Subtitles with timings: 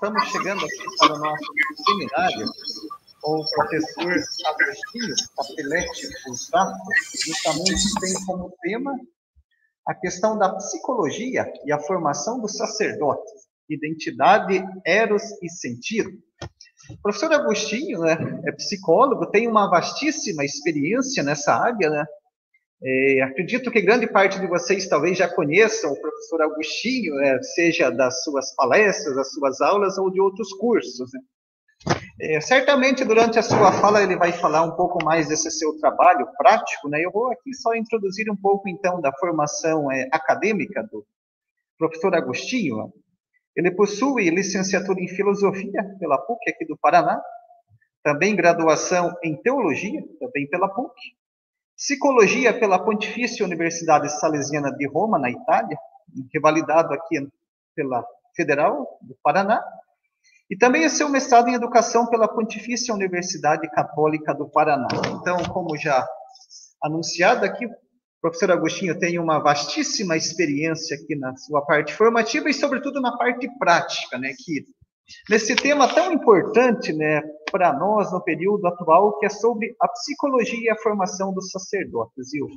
[0.00, 1.44] estamos chegando aqui para o nosso
[1.84, 2.46] seminário
[3.20, 4.12] com o professor
[4.46, 6.78] Agostinho Capelletti Usato,
[7.22, 8.98] justamente tem como tema
[9.86, 13.30] a questão da psicologia e a formação do sacerdote,
[13.68, 16.10] identidade, eros e sentido.
[16.88, 22.06] O professor Agostinho né, é psicólogo, tem uma vastíssima experiência nessa área, né?
[22.82, 27.90] É, acredito que grande parte de vocês talvez já conheçam o professor Agostinho, né, seja
[27.90, 31.10] das suas palestras, das suas aulas ou de outros cursos.
[31.12, 31.20] Né?
[32.20, 36.26] É, certamente durante a sua fala ele vai falar um pouco mais desse seu trabalho
[36.36, 37.02] prático, né?
[37.02, 41.06] Eu vou aqui só introduzir um pouco então da formação é, acadêmica do
[41.78, 42.92] professor Agostinho.
[43.56, 47.20] Ele possui licenciatura em filosofia pela PUC aqui do Paraná,
[48.02, 50.94] também graduação em teologia, também pela PUC,
[51.80, 55.78] psicologia pela Pontifícia Universidade Salesiana de Roma, na Itália,
[56.32, 57.26] revalidado aqui
[57.74, 58.04] pela
[58.36, 59.64] Federal do Paraná,
[60.50, 64.88] e também o seu mestrado em educação pela Pontifícia Universidade Católica do Paraná.
[65.08, 66.06] Então, como já
[66.82, 67.70] anunciado aqui, o
[68.20, 73.48] professor Agostinho tem uma vastíssima experiência aqui na sua parte formativa e, sobretudo, na parte
[73.58, 74.66] prática, né, que
[75.28, 80.60] nesse tema tão importante, né, para nós no período atual, que é sobre a psicologia
[80.60, 82.32] e a formação dos sacerdotes.
[82.32, 82.48] E o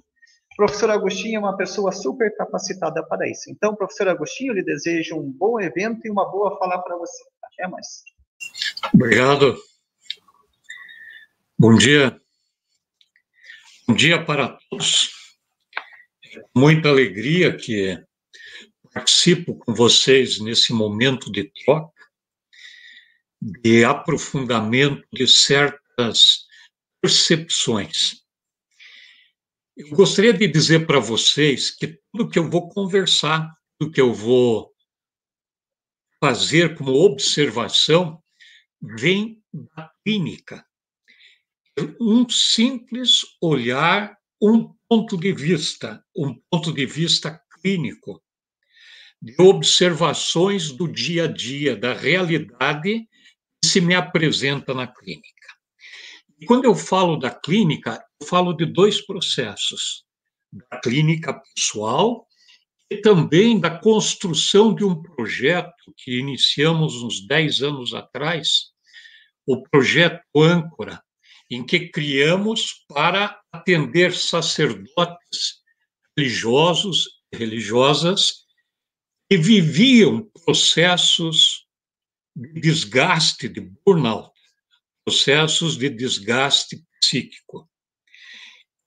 [0.56, 3.50] professor Agostinho é uma pessoa super capacitada para isso.
[3.50, 7.24] Então, professor Agostinho, lhe desejo um bom evento e uma boa fala para você.
[7.44, 8.04] Até mais.
[8.94, 9.56] Obrigado.
[11.58, 12.20] Bom dia.
[13.88, 15.12] Bom dia para todos.
[16.56, 17.98] Muita alegria que
[18.94, 21.93] participo com vocês nesse momento de troca,
[23.44, 26.46] de aprofundamento de certas
[27.02, 28.24] percepções.
[29.76, 34.14] Eu gostaria de dizer para vocês que tudo que eu vou conversar, tudo que eu
[34.14, 34.72] vou
[36.22, 38.24] fazer como observação
[38.82, 39.44] vem
[39.76, 40.66] da clínica.
[42.00, 48.24] Um simples olhar, um ponto de vista, um ponto de vista clínico,
[49.22, 53.08] de observações do dia a dia, da realidade
[53.64, 55.48] se me apresenta na clínica.
[56.40, 60.04] E quando eu falo da clínica, eu falo de dois processos:
[60.52, 62.28] da clínica pessoal
[62.90, 68.72] e também da construção de um projeto que iniciamos uns 10 anos atrás,
[69.48, 71.02] o projeto Âncora,
[71.50, 75.62] em que criamos para atender sacerdotes
[76.18, 78.44] religiosos e religiosas
[79.30, 81.63] que viviam processos
[82.36, 84.32] de desgaste, de burnout,
[85.06, 87.70] processos de desgaste psíquico.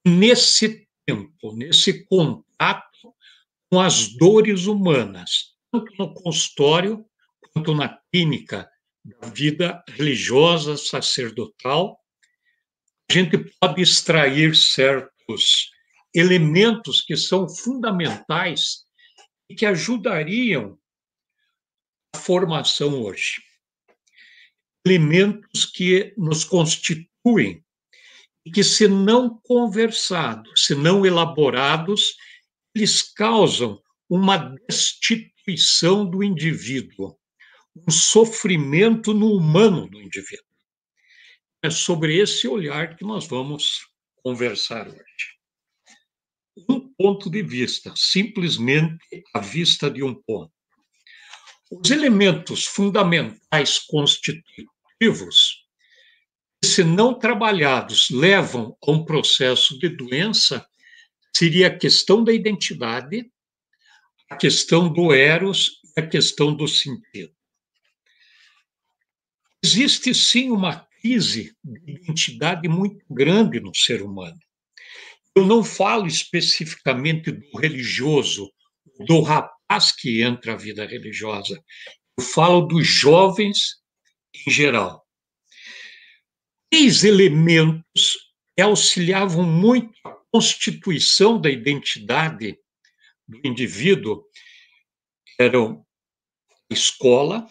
[0.05, 3.15] Nesse tempo, nesse contato
[3.71, 7.05] com as dores humanas, tanto no consultório
[7.53, 8.69] quanto na clínica
[9.05, 11.99] da vida religiosa, sacerdotal.
[13.09, 15.71] A gente pode extrair certos
[16.15, 18.85] elementos que são fundamentais
[19.49, 20.79] e que ajudariam
[22.17, 23.43] formação hoje.
[24.85, 27.65] Elementos que nos constituem
[28.45, 32.17] e que, se não conversados, se não elaborados,
[32.75, 34.37] eles causam uma
[34.69, 37.19] destituição do indivíduo,
[37.77, 40.45] um sofrimento no humano do indivíduo.
[41.63, 43.81] É sobre esse olhar que nós vamos
[44.23, 45.37] conversar hoje.
[46.69, 50.56] Um ponto de vista, simplesmente a vista de um ponto.
[51.71, 55.65] Os elementos fundamentais constitutivos,
[56.65, 60.65] se não trabalhados, levam a um processo de doença
[61.37, 63.31] seria a questão da identidade,
[64.31, 67.35] a questão do eros e a questão do sentido.
[69.63, 74.39] Existe sim uma crise de identidade muito grande no ser humano.
[75.35, 78.51] Eu não falo especificamente do religioso,
[79.01, 79.56] do rapaz
[79.97, 81.63] que entra à vida religiosa.
[82.19, 83.77] Eu falo dos jovens
[84.47, 85.05] em geral.
[86.71, 88.19] Três elementos
[88.57, 92.59] que auxiliavam muito a constituição da identidade
[93.27, 94.25] do indivíduo
[95.39, 95.85] eram
[96.71, 97.47] a escola,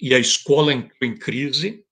[0.00, 1.84] e a escola entrou em crise,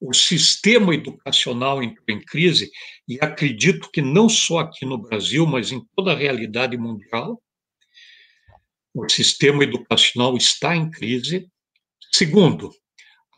[0.00, 2.70] o sistema educacional entrou em crise,
[3.06, 7.42] e acredito que não só aqui no Brasil, mas em toda a realidade mundial,
[8.94, 11.50] o sistema educacional está em crise.
[12.12, 12.72] Segundo,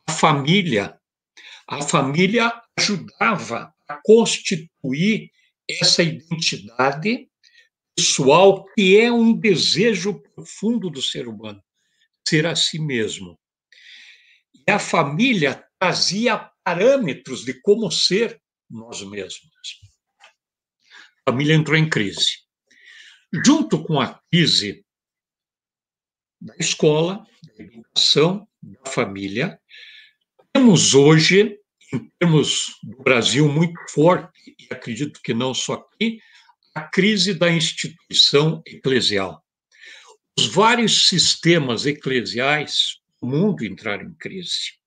[0.07, 0.99] a família.
[1.67, 5.31] A família ajudava a constituir
[5.69, 7.29] essa identidade
[7.95, 11.63] pessoal que é um desejo profundo do ser humano,
[12.27, 13.39] ser a si mesmo.
[14.67, 19.81] E a família trazia parâmetros de como ser nós mesmos.
[21.27, 22.39] A família entrou em crise.
[23.45, 24.85] Junto com a crise
[26.41, 27.27] da escola,
[27.57, 29.61] da educação, da família,
[30.53, 31.59] temos hoje,
[31.93, 36.21] em termos do Brasil, muito forte, e acredito que não só aqui,
[36.75, 39.45] a crise da instituição eclesial.
[40.39, 44.79] Os vários sistemas eclesiais do mundo entraram em crise.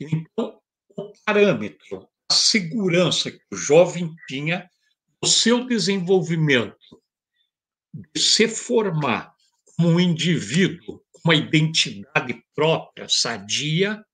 [0.00, 0.60] Então,
[0.96, 4.68] o parâmetro, a segurança que o jovem tinha
[5.22, 7.00] no seu desenvolvimento
[7.94, 9.31] de se formar
[9.76, 14.04] como um indivíduo uma identidade própria, sadia,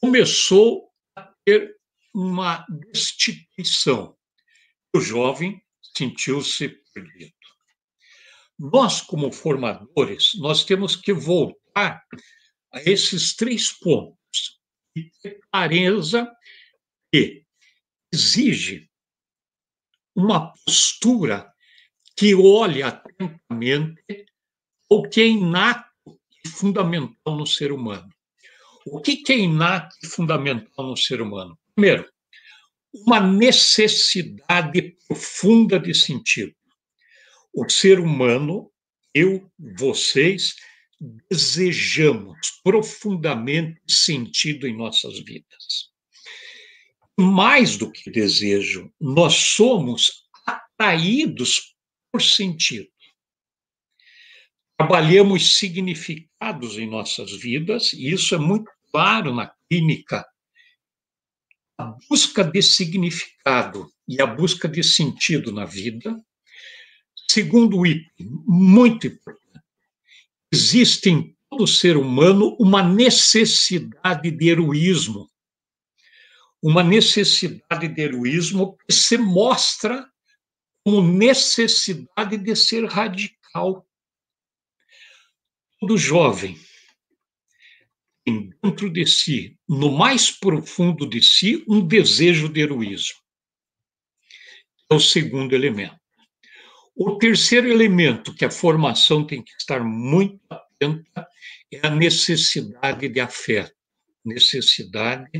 [0.00, 1.76] começou a ter
[2.14, 4.16] uma destituição.
[4.94, 5.62] O jovem
[5.96, 7.32] sentiu-se perdido.
[8.58, 12.04] Nós, como formadores, nós temos que voltar
[12.72, 14.60] a esses três pontos
[14.94, 16.30] e ter clareza
[17.10, 17.46] que
[18.12, 18.90] exige
[20.14, 21.51] uma postura
[22.16, 24.26] que olhe atentamente
[24.88, 25.90] o que é inato
[26.44, 28.08] e fundamental no ser humano.
[28.86, 31.58] O que é inato e fundamental no ser humano?
[31.74, 32.08] Primeiro,
[32.92, 36.54] uma necessidade profunda de sentido.
[37.54, 38.70] O ser humano,
[39.14, 40.56] eu, vocês,
[41.30, 45.90] desejamos profundamente sentido em nossas vidas.
[47.18, 51.71] Mais do que desejo, nós somos atraídos
[52.20, 52.88] sentido.
[54.78, 60.26] Trabalhamos significados em nossas vidas, e isso é muito claro na clínica.
[61.78, 66.14] A busca de significado e a busca de sentido na vida.
[67.30, 69.64] Segundo item, muito importante,
[70.52, 75.30] existe em todo ser humano uma necessidade de heroísmo.
[76.62, 80.11] Uma necessidade de heroísmo que se mostra
[80.84, 83.86] como necessidade de ser radical.
[85.80, 86.58] Todo jovem
[88.24, 93.20] tem dentro de si, no mais profundo de si, um desejo de heroísmo.
[94.90, 96.00] É o segundo elemento.
[96.94, 101.26] O terceiro elemento que a formação tem que estar muito atenta
[101.72, 103.74] é a necessidade de afeto,
[104.24, 105.30] necessidade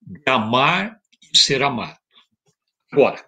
[0.00, 1.00] de amar
[1.32, 1.98] e ser amado.
[2.92, 3.26] Agora,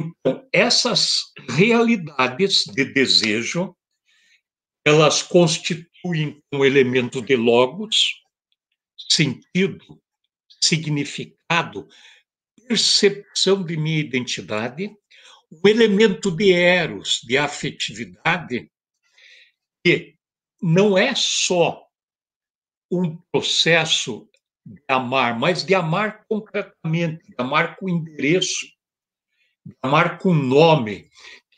[0.00, 3.76] então, essas realidades de desejo,
[4.84, 8.14] elas constituem um elemento de logos,
[9.10, 10.00] sentido,
[10.62, 11.86] significado,
[12.66, 14.90] percepção de minha identidade,
[15.52, 18.70] um elemento de eros, de afetividade,
[19.84, 20.14] que
[20.62, 21.84] não é só
[22.90, 24.28] um processo
[24.64, 28.66] de amar, mas de amar concretamente, de amar com endereço,
[29.82, 31.10] amar com nome.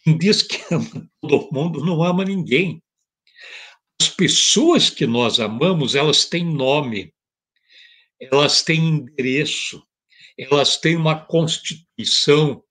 [0.04, 2.82] Quem diz que ama todo mundo não ama ninguém.
[4.00, 7.14] As pessoas que nós amamos, elas têm nome,
[8.20, 9.82] elas têm endereço,
[10.36, 12.62] elas têm uma constituição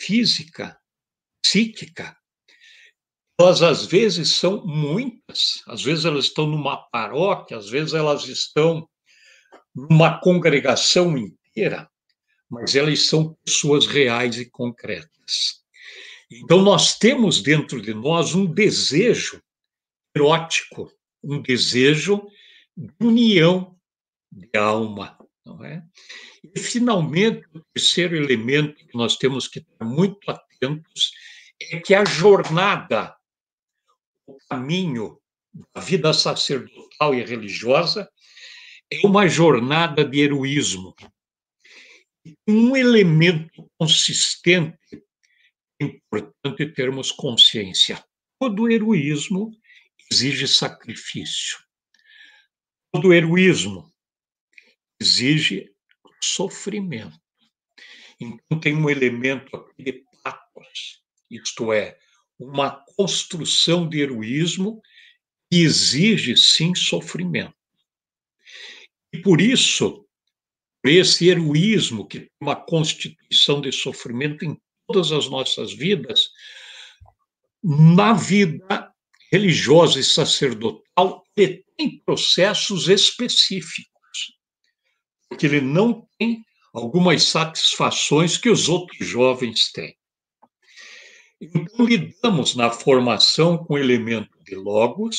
[0.00, 0.76] física,
[1.42, 2.16] psíquica.
[3.38, 8.88] Elas, às vezes, são muitas, às vezes, elas estão numa paróquia, às vezes, elas estão
[9.74, 11.90] numa congregação inteira,
[12.52, 15.62] mas elas são pessoas reais e concretas.
[16.30, 19.42] Então, nós temos dentro de nós um desejo
[20.14, 20.92] erótico,
[21.24, 22.22] um desejo
[22.76, 23.74] de união
[24.30, 25.82] de alma, não é?
[26.54, 31.10] E, finalmente, o terceiro elemento que nós temos que estar muito atentos
[31.58, 33.16] é que a jornada,
[34.26, 35.18] o caminho
[35.74, 38.10] da vida sacerdotal e religiosa
[38.90, 40.94] é uma jornada de heroísmo.
[42.46, 44.78] Um elemento consistente
[45.80, 48.02] é importante termos consciência.
[48.38, 49.50] Todo heroísmo
[50.10, 51.58] exige sacrifício.
[52.92, 53.92] Todo heroísmo
[55.00, 55.72] exige
[56.22, 57.20] sofrimento.
[58.20, 61.98] Então, tem um elemento aqui de patos, isto é,
[62.38, 64.80] uma construção de heroísmo
[65.50, 67.56] que exige, sim, sofrimento.
[69.12, 70.06] E por isso,
[70.84, 76.28] esse heroísmo que tem uma constituição de sofrimento em todas as nossas vidas,
[77.62, 78.92] na vida
[79.30, 83.92] religiosa e sacerdotal, ele tem processos específicos
[85.38, 89.96] que ele não tem algumas satisfações que os outros jovens têm.
[91.40, 95.18] Então, lidamos na formação com o elemento de logos,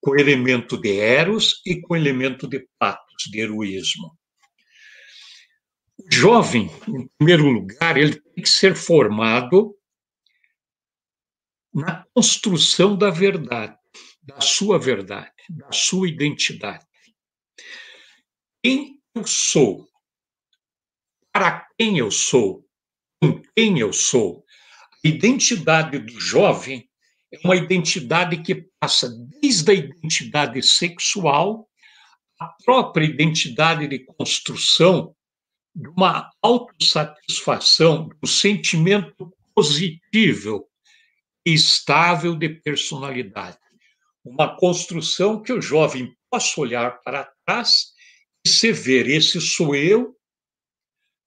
[0.00, 4.16] com o elemento de Eros e com o elemento de Patos, de heroísmo.
[6.10, 9.76] Jovem, em primeiro lugar, ele tem que ser formado
[11.74, 13.76] na construção da verdade,
[14.22, 16.86] da sua verdade, da sua identidade.
[18.62, 19.88] Quem eu sou?
[21.32, 22.66] Para quem eu sou?
[23.20, 24.44] Com quem eu sou?
[25.04, 26.88] A identidade do jovem
[27.32, 29.08] é uma identidade que passa
[29.40, 31.68] desde a identidade sexual,
[32.38, 35.15] a própria identidade de construção
[35.76, 40.66] de uma autossatisfação, do sentimento positivo
[41.44, 43.58] e estável de personalidade.
[44.24, 47.92] Uma construção que o jovem possa olhar para trás
[48.44, 50.16] e se ver: esse sou eu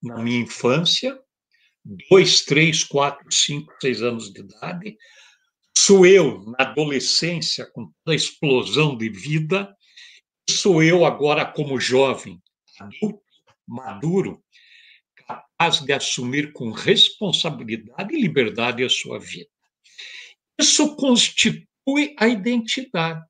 [0.02, 1.18] na minha infância,
[2.10, 4.98] dois, três, quatro, cinco, seis anos de idade,
[5.78, 9.76] sou eu na adolescência, com toda a explosão de vida,
[10.50, 12.42] sou eu agora como jovem,
[12.80, 13.29] adulto,
[13.70, 14.44] maduro,
[15.16, 19.50] capaz de assumir com responsabilidade e liberdade a sua vida.
[20.60, 23.24] Isso constitui a identidade.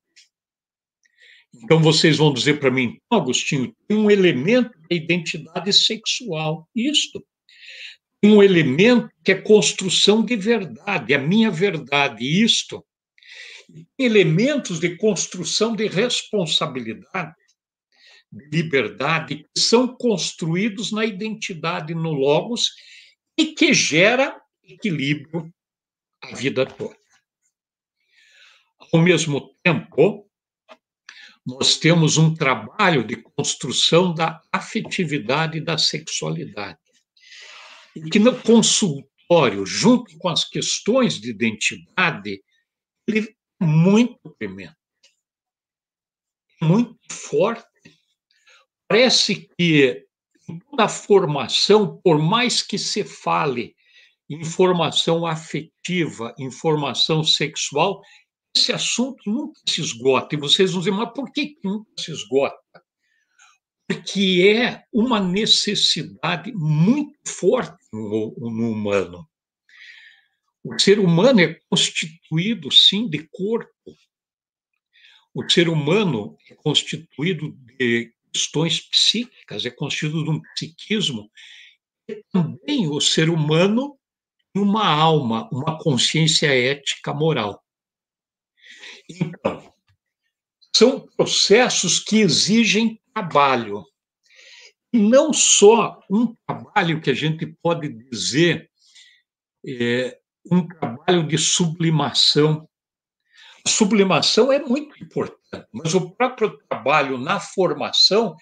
[1.54, 6.68] Então vocês vão dizer para mim, Agostinho, tem um elemento da identidade sexual.
[6.74, 7.24] Isto.
[8.20, 12.84] Tem um elemento que é construção de verdade, a minha verdade, isto.
[13.98, 17.34] Elementos de construção de responsabilidade
[18.32, 22.70] liberdade que são construídos na identidade no Logos
[23.36, 25.52] e que gera equilíbrio
[26.22, 26.96] a vida toda.
[28.92, 30.28] Ao mesmo tempo,
[31.46, 36.78] nós temos um trabalho de construção da afetividade e da sexualidade.
[37.96, 42.42] E que no consultório, junto com as questões de identidade,
[43.06, 44.76] ele é muito premente,
[46.62, 47.69] muito forte
[48.90, 50.04] Parece que
[50.48, 53.76] em toda a formação, por mais que se fale
[54.28, 58.02] informação afetiva, informação sexual,
[58.52, 60.34] esse assunto nunca se esgota.
[60.34, 62.82] E vocês vão dizer, mas por que nunca se esgota?
[63.86, 69.24] Porque é uma necessidade muito forte no, no humano.
[70.64, 73.70] O ser humano é constituído, sim, de corpo.
[75.32, 81.30] O ser humano é constituído de questões psíquicas, é constituído de um psiquismo,
[82.08, 83.98] e também o ser humano
[84.52, 87.62] tem uma alma, uma consciência ética moral.
[89.08, 89.72] Então,
[90.74, 93.84] são processos que exigem trabalho.
[94.92, 98.70] E não só um trabalho que a gente pode dizer
[99.66, 100.18] é,
[100.50, 102.68] um trabalho de sublimação.
[103.64, 105.39] A sublimação é muito importante
[105.72, 108.36] mas o próprio trabalho na formação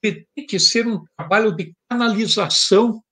[0.00, 3.02] tem que ser um trabalho de canalização.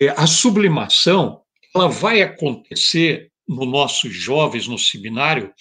[0.00, 1.42] É, a sublimação
[1.74, 5.54] ela vai acontecer nos nossos jovens no seminário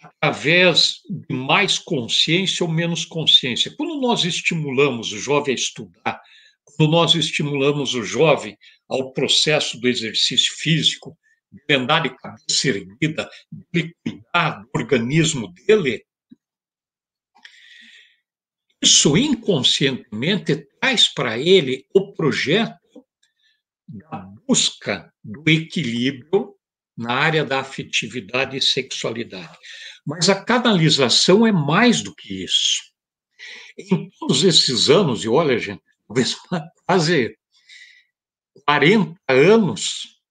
[0.00, 3.72] através de mais consciência ou menos consciência.
[3.76, 6.20] Quando nós estimulamos o jovem a estudar,
[6.64, 8.56] quando nós estimulamos o jovem
[8.88, 11.16] ao processo do exercício físico,
[11.52, 13.30] de andar de cabeça erguida,
[13.72, 16.04] de cuidar do organismo dele,
[18.80, 23.06] isso inconscientemente traz para ele o projeto
[23.86, 26.56] da busca do equilíbrio
[26.96, 29.56] na área da afetividade e sexualidade.
[30.04, 32.82] Mas a canalização é mais do que isso.
[33.78, 36.36] Em todos esses anos, e olha, gente, talvez
[36.84, 37.36] quase
[38.66, 40.21] 40 anos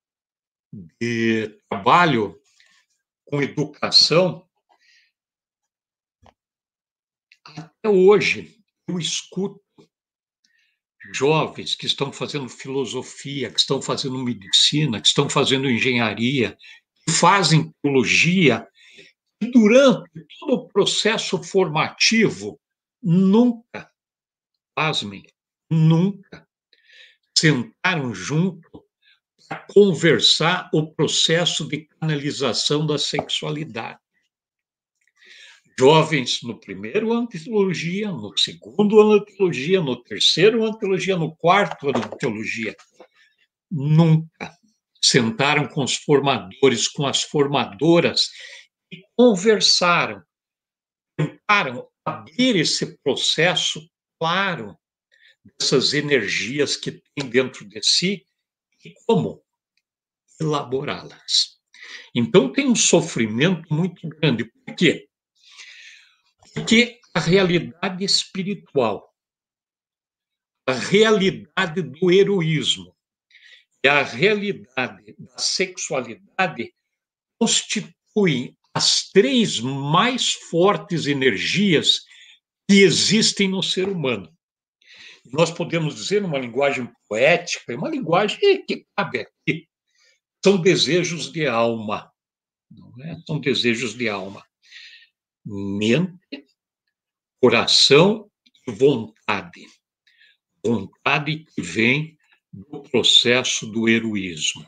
[0.71, 2.39] de trabalho
[3.25, 4.47] com educação,
[7.45, 9.61] até hoje eu escuto
[11.13, 16.57] jovens que estão fazendo filosofia, que estão fazendo medicina, que estão fazendo engenharia,
[17.05, 18.67] que fazem teologia,
[19.41, 22.61] e durante todo o processo formativo,
[23.01, 23.91] nunca,
[24.75, 25.25] pasmem,
[25.69, 26.47] nunca
[27.35, 28.69] sentaram junto
[29.55, 33.99] conversar o processo de canalização da sexualidade.
[35.77, 40.79] Jovens no primeiro ano de teologia, no segundo ano de teologia, no terceiro ano de
[40.79, 42.75] teologia, no quarto ano de teologia,
[43.69, 44.55] nunca
[45.03, 48.29] sentaram com os formadores, com as formadoras
[48.91, 50.21] e conversaram,
[51.17, 53.81] tentaram abrir esse processo
[54.19, 54.77] claro
[55.43, 58.23] dessas energias que tem dentro de si
[58.83, 59.43] e como
[60.39, 61.59] elaborá-las.
[62.13, 64.45] Então tem um sofrimento muito grande.
[64.45, 65.07] Por quê?
[66.53, 69.13] Porque a realidade espiritual,
[70.67, 72.95] a realidade do heroísmo
[73.83, 76.73] e a realidade da sexualidade
[77.39, 82.01] constituem as três mais fortes energias
[82.69, 84.31] que existem no ser humano.
[85.25, 89.67] Nós podemos dizer, numa linguagem poética, uma linguagem que cabe aqui,
[90.43, 92.11] são desejos de alma.
[92.69, 93.17] Não é?
[93.25, 94.45] São desejos de alma.
[95.45, 96.45] Mente,
[97.39, 98.29] coração
[98.67, 99.67] e vontade.
[100.63, 102.17] Vontade que vem
[102.51, 104.67] do processo do heroísmo.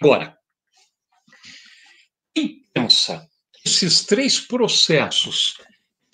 [0.00, 0.38] Agora,
[2.34, 5.56] quem pensa que esses três processos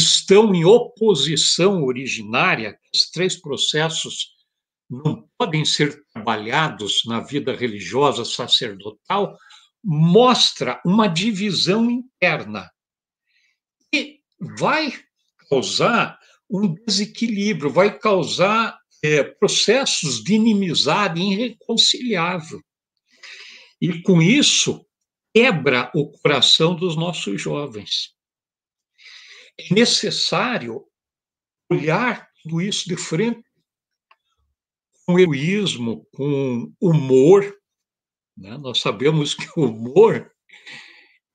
[0.00, 4.36] estão em oposição originária, esses três processos
[4.88, 9.36] não podem ser trabalhados na vida religiosa sacerdotal,
[9.84, 12.70] mostra uma divisão interna
[13.92, 14.20] e
[14.58, 14.92] vai
[15.48, 16.18] causar
[16.50, 22.60] um desequilíbrio, vai causar é, processos de inimizade irreconciliável.
[23.80, 24.84] E com isso,
[25.34, 28.17] quebra o coração dos nossos jovens.
[29.58, 30.86] É necessário
[31.70, 33.44] olhar tudo isso de frente
[35.04, 37.56] com heroísmo, com humor.
[38.36, 38.56] Né?
[38.58, 40.30] Nós sabemos que o humor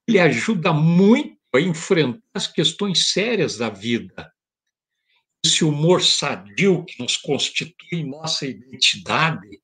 [0.08, 4.32] ele ajuda muito a enfrentar as questões sérias da vida.
[5.46, 9.62] Esse humor sadio que nos constitui nossa identidade.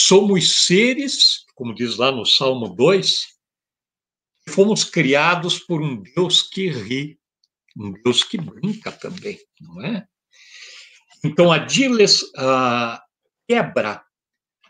[0.00, 3.26] Somos seres, como diz lá no Salmo 2,
[4.48, 7.18] fomos criados por um Deus que ri,
[7.78, 10.06] um Deus que brinca também, não é?
[11.24, 12.22] Então, a, diles,
[13.48, 14.04] quebra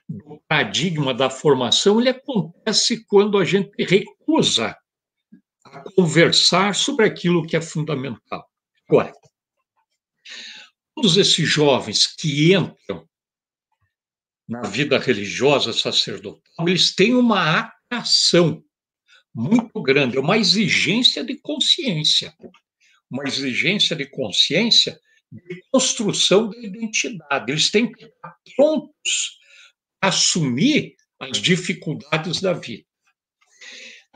[0.09, 4.77] do paradigma da formação ele acontece quando a gente recusa
[5.65, 8.49] a conversar sobre aquilo que é fundamental.
[8.89, 9.13] Agora,
[10.95, 13.07] todos esses jovens que entram
[14.49, 18.65] na vida religiosa sacerdotal, eles têm uma atração
[19.35, 22.35] muito grande, é uma exigência de consciência,
[23.11, 27.53] uma exigência de consciência de construção da identidade.
[27.53, 29.39] Eles têm que estar prontos
[30.01, 32.85] a assumir as dificuldades da vida.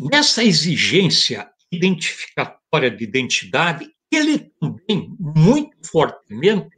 [0.00, 6.70] Nessa exigência identificatória de identidade, ele também, muito fortemente,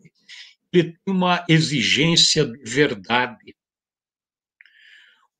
[0.72, 3.54] ele tem uma exigência de verdade.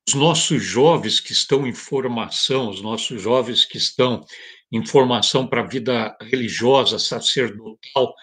[0.06, 4.24] Os nossos jovens que estão em formação, os nossos jovens que estão
[4.72, 8.14] em formação para a vida religiosa, sacerdotal,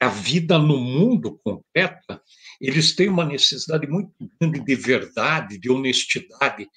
[0.00, 2.22] a vida no mundo concreta,
[2.60, 6.68] eles têm uma necessidade muito grande de verdade, de honestidade.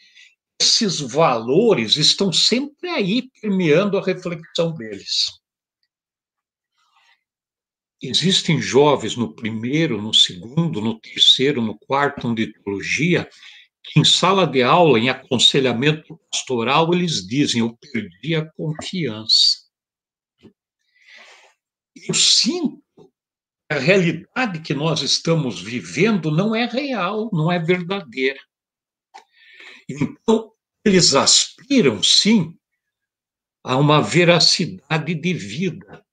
[0.60, 5.42] Esses valores estão sempre aí permeando a reflexão deles.
[8.02, 13.30] Existem jovens no primeiro, no segundo, no terceiro, no quarto ano de teologia,
[13.84, 19.62] que em sala de aula, em aconselhamento pastoral, eles dizem: Eu perdi a confiança.
[21.96, 22.82] Eu sinto
[23.70, 28.40] a realidade que nós estamos vivendo não é real, não é verdadeira.
[29.88, 30.52] Então,
[30.84, 32.54] eles aspiram, sim,
[33.64, 36.06] a uma veracidade de vida.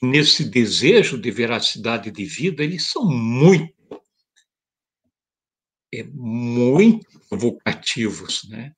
[0.00, 3.74] Nesse desejo de veracidade de vida, eles são muito,
[6.12, 8.72] muito provocativos, né?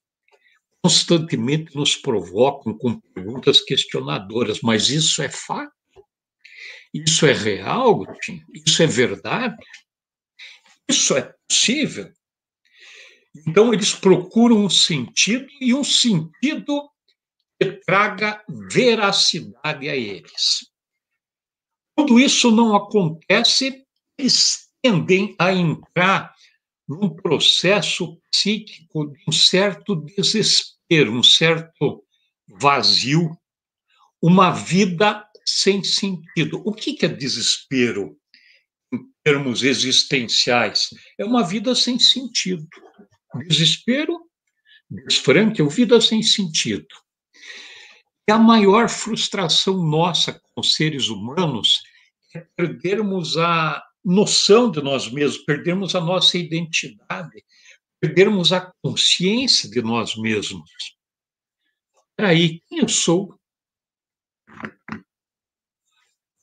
[0.83, 5.73] Constantemente nos provocam com perguntas questionadoras, mas isso é fato?
[6.93, 8.05] Isso é real,
[8.67, 9.57] Isso é verdade?
[10.89, 12.11] Isso é possível?
[13.47, 16.91] Então, eles procuram um sentido e um sentido
[17.61, 20.69] que traga veracidade a eles.
[21.95, 23.85] Quando isso não acontece,
[24.19, 26.35] eles tendem a entrar
[26.91, 32.05] num processo psíquico de um certo desespero, um certo
[32.49, 33.31] vazio,
[34.21, 36.61] uma vida sem sentido.
[36.65, 38.19] O que é desespero
[38.93, 40.89] em termos existenciais?
[41.17, 42.67] É uma vida sem sentido.
[43.47, 44.19] Desespero,
[44.91, 46.89] desfranque, é uma vida sem sentido.
[48.29, 51.83] E a maior frustração nossa como seres humanos
[52.35, 57.45] é perdermos a noção de nós mesmos, perdermos a nossa identidade,
[58.01, 60.97] perdermos a consciência de nós mesmos.
[62.19, 63.41] Aí, quem eu sou?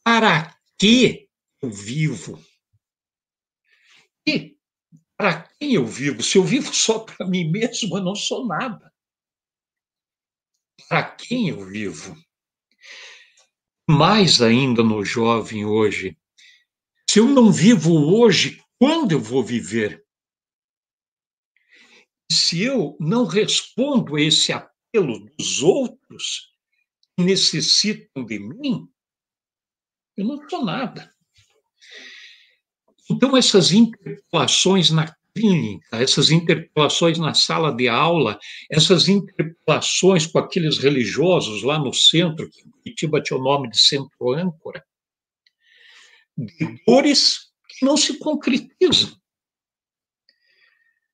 [0.08, 1.28] para que
[1.62, 2.41] eu vivo?
[4.26, 4.58] E
[5.17, 6.24] para quem eu vivo?
[6.24, 8.89] Se eu vivo só para mim mesmo, eu não sou nada.
[10.88, 12.15] para quem eu vivo.
[13.89, 16.17] Mais ainda no jovem hoje.
[17.10, 20.06] Se eu não vivo hoje, quando eu vou viver?
[22.30, 26.54] Se eu não respondo a esse apelo dos outros
[27.15, 28.88] que necessitam de mim,
[30.17, 31.13] eu não sou nada.
[33.10, 38.38] Então, essas interpelações na clínica, essas interpelações na sala de aula,
[38.70, 43.80] essas interpelações com aqueles religiosos lá no centro, que em Curitiba tinha o nome de
[43.80, 44.84] centro âncora,
[46.38, 49.17] de dores que não se concretizam.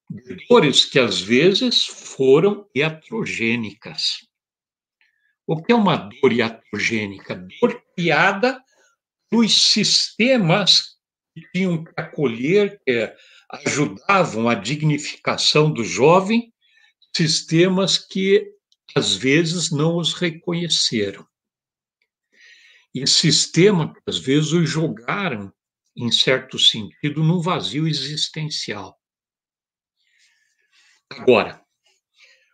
[0.09, 4.27] De dores que às vezes foram iatrogênicas.
[5.47, 7.35] O que é uma dor iatrogênica?
[7.35, 8.63] Dor criada
[9.31, 10.97] dos sistemas
[11.33, 13.13] que tinham que acolher, que
[13.49, 16.53] ajudavam a dignificação do jovem,
[17.15, 18.51] sistemas que
[18.95, 21.27] às vezes não os reconheceram.
[22.93, 25.51] E sistema que às vezes os jogaram,
[25.95, 28.99] em certo sentido, num vazio existencial.
[31.09, 31.61] Agora,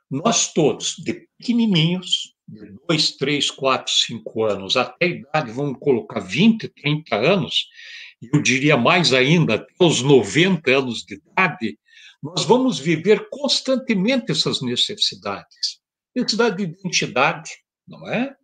[0.10, 6.20] nós todos, de pequenininhos, de 2, 3, 4, 5 anos, até a idade, vamos colocar
[6.20, 7.68] 20, 30 anos,
[8.34, 11.80] eu diria mais ainda, até os 90 anos de idade,
[12.22, 15.80] nós vamos viver constantemente essas necessidades.
[16.16, 17.52] Necessidade de identidade,
[17.88, 18.36] não é?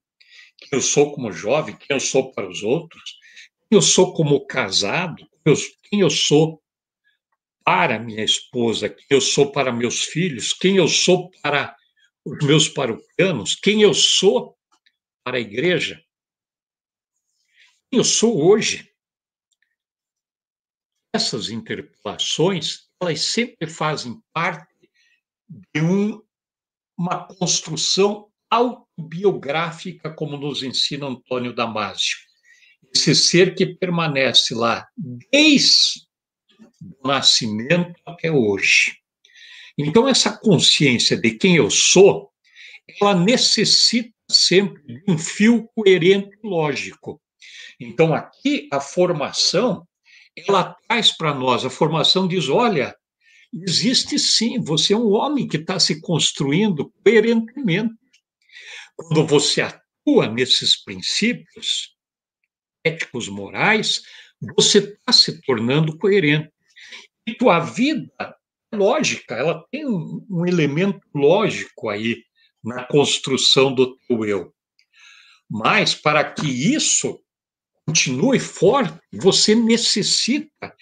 [0.57, 3.19] Quem eu sou como jovem, quem eu sou para os outros,
[3.69, 5.27] quem eu sou como casado,
[5.89, 6.61] quem eu sou
[7.63, 11.75] para minha esposa, quem eu sou para meus filhos, quem eu sou para
[12.23, 14.57] os meus paroquianos, quem eu sou
[15.23, 16.03] para a igreja,
[17.89, 18.91] quem eu sou hoje?
[21.13, 24.73] Essas interpelações, elas sempre fazem parte
[25.73, 26.21] de um,
[26.97, 28.31] uma construção
[28.97, 32.17] autobiográfica, como nos ensina Antônio Damásio.
[32.93, 36.05] Esse ser que permanece lá desde
[37.01, 38.97] o nascimento até hoje.
[39.77, 42.29] Então, essa consciência de quem eu sou,
[43.01, 47.21] ela necessita sempre de um fio coerente e lógico.
[47.79, 49.85] Então, aqui, a formação
[50.47, 52.95] ela traz para nós a formação, diz: olha,
[53.53, 57.93] existe sim, você é um homem que está se construindo coerentemente.
[58.95, 61.95] Quando você atua nesses princípios
[62.83, 64.03] éticos, morais,
[64.55, 66.51] você está se tornando coerente.
[67.27, 68.37] E tua vida
[68.73, 72.23] lógica, ela tem um elemento lógico aí
[72.63, 74.53] na construção do teu eu.
[75.49, 77.19] Mas para que isso
[77.85, 80.75] continue forte, você necessita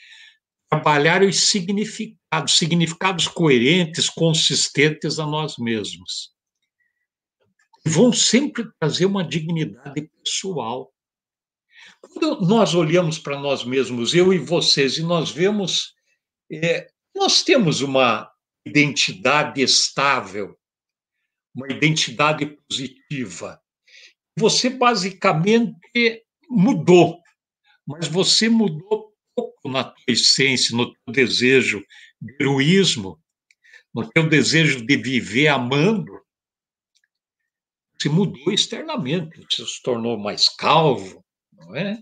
[0.69, 6.32] trabalhar os significados, significados coerentes, consistentes a nós mesmos.
[7.85, 10.93] Vão sempre trazer uma dignidade pessoal.
[12.01, 15.93] Quando nós olhamos para nós mesmos, eu e vocês, e nós vemos,
[16.51, 18.31] é, nós temos uma
[18.65, 20.57] identidade estável,
[21.53, 23.61] uma identidade positiva.
[24.37, 27.21] Você basicamente mudou,
[27.85, 31.85] mas você mudou pouco na tua essência, no teu desejo
[32.21, 33.19] de heroísmo,
[33.93, 36.22] no teu desejo de viver amando.
[38.03, 41.97] Você mudou externamente, você se tornou mais calvo, não é?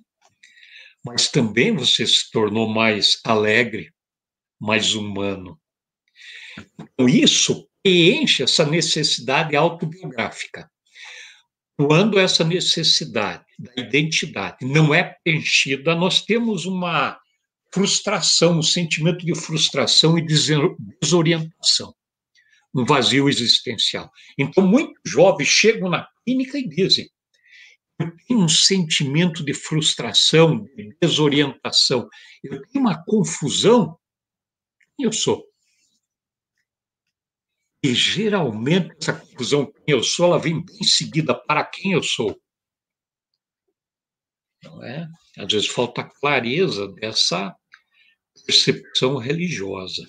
[1.06, 3.94] Mas também você se tornou mais alegre,
[4.60, 5.60] mais humano.
[6.74, 10.68] Então, isso preenche essa necessidade autobiográfica.
[11.78, 17.20] Quando essa necessidade da identidade não é preenchida, nós temos uma
[17.72, 21.94] frustração, um sentimento de frustração e desorientação,
[22.74, 24.10] um vazio existencial.
[24.38, 27.10] Então, muitos jovens chegam na clínica e dizem:
[28.02, 32.10] eu tenho um sentimento de frustração, de desorientação,
[32.44, 33.98] eu tenho uma confusão.
[35.00, 35.46] Eu sou.
[37.84, 42.40] E geralmente essa confusão quem eu sou, ela vem bem seguida para quem eu sou.
[44.64, 45.08] Não é?
[45.38, 47.56] Às vezes falta clareza dessa
[48.46, 50.04] percepção religiosa.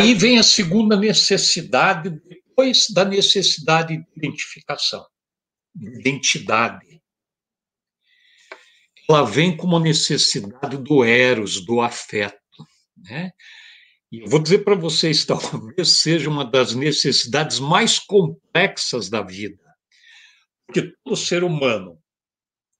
[0.00, 5.04] Aí vem a segunda necessidade, depois da necessidade de identificação,
[5.74, 7.02] de identidade.
[9.10, 12.38] Ela vem como necessidade do eros, do afeto.
[12.96, 13.32] Né?
[14.12, 19.62] E eu vou dizer para vocês, talvez seja uma das necessidades mais complexas da vida.
[20.66, 22.00] Porque todo ser humano,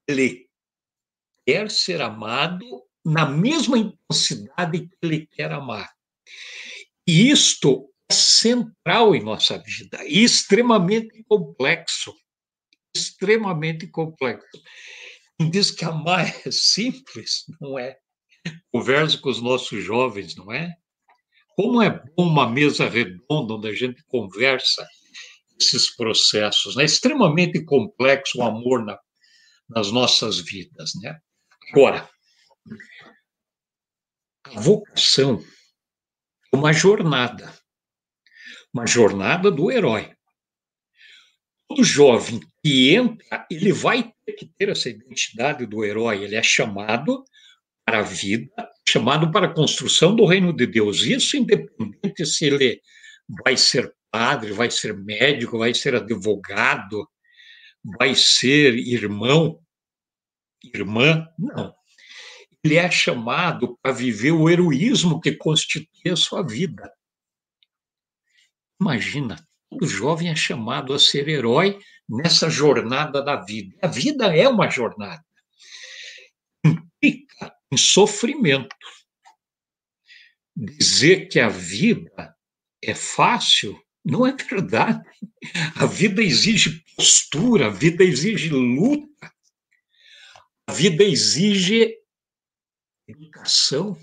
[0.06, 0.48] ele
[1.44, 2.64] quer ser amado
[3.04, 5.90] na mesma intensidade que ele quer amar.
[7.08, 12.14] E isto central em nossa vida e extremamente complexo.
[12.94, 14.60] Extremamente complexo.
[15.50, 17.96] Diz que amar é simples, não é?
[18.70, 20.74] Converso com os nossos jovens, não é?
[21.56, 24.86] Como é bom uma mesa redonda onde a gente conversa
[25.58, 26.82] esses processos, né?
[26.82, 28.98] É extremamente complexo o amor na,
[29.70, 31.18] nas nossas vidas, né?
[31.72, 32.06] Agora,
[34.44, 35.57] a vocação é
[36.52, 37.52] uma jornada,
[38.72, 40.12] uma jornada do herói.
[41.68, 46.42] Todo jovem que entra, ele vai ter que ter essa identidade do herói, ele é
[46.42, 47.24] chamado
[47.84, 48.50] para a vida,
[48.88, 51.02] chamado para a construção do reino de Deus.
[51.02, 52.80] Isso independente se ele
[53.44, 57.06] vai ser padre, vai ser médico, vai ser advogado,
[57.98, 59.60] vai ser irmão,
[60.74, 61.77] irmã, não.
[62.68, 66.92] Ele é chamado para viver o heroísmo que constitui a sua vida.
[68.78, 73.74] Imagina, todo jovem é chamado a ser herói nessa jornada da vida.
[73.80, 75.24] A vida é uma jornada.
[76.62, 78.76] Implica em sofrimento.
[80.54, 82.36] Dizer que a vida
[82.84, 85.08] é fácil não é verdade.
[85.74, 89.32] A vida exige postura, a vida exige luta,
[90.66, 91.97] a vida exige
[93.08, 93.98] educação,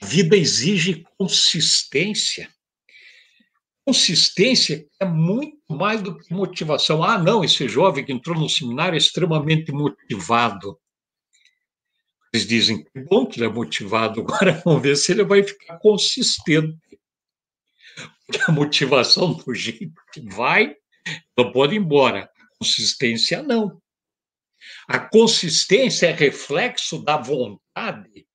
[0.00, 2.50] a vida exige consistência.
[3.84, 7.04] Consistência é muito mais do que motivação.
[7.04, 10.78] Ah, não, esse jovem que entrou no seminário é extremamente motivado.
[12.32, 15.78] Eles dizem que bom que ele é motivado, agora vamos ver se ele vai ficar
[15.78, 16.78] consistente.
[18.26, 20.74] Porque a motivação do jeito que vai,
[21.36, 22.28] ela pode ir embora.
[22.58, 23.80] Consistência não.
[24.88, 28.26] A consistência é reflexo da vontade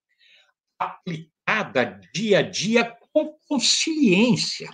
[0.79, 4.69] aplicada dia a dia com consciência.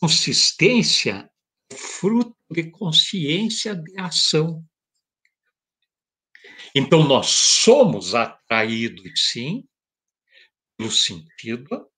[0.00, 1.30] Consistência
[1.70, 4.64] é fruto de consciência de ação.
[6.74, 9.68] Então, nós somos atraídos, sim,
[10.78, 11.90] no sentido,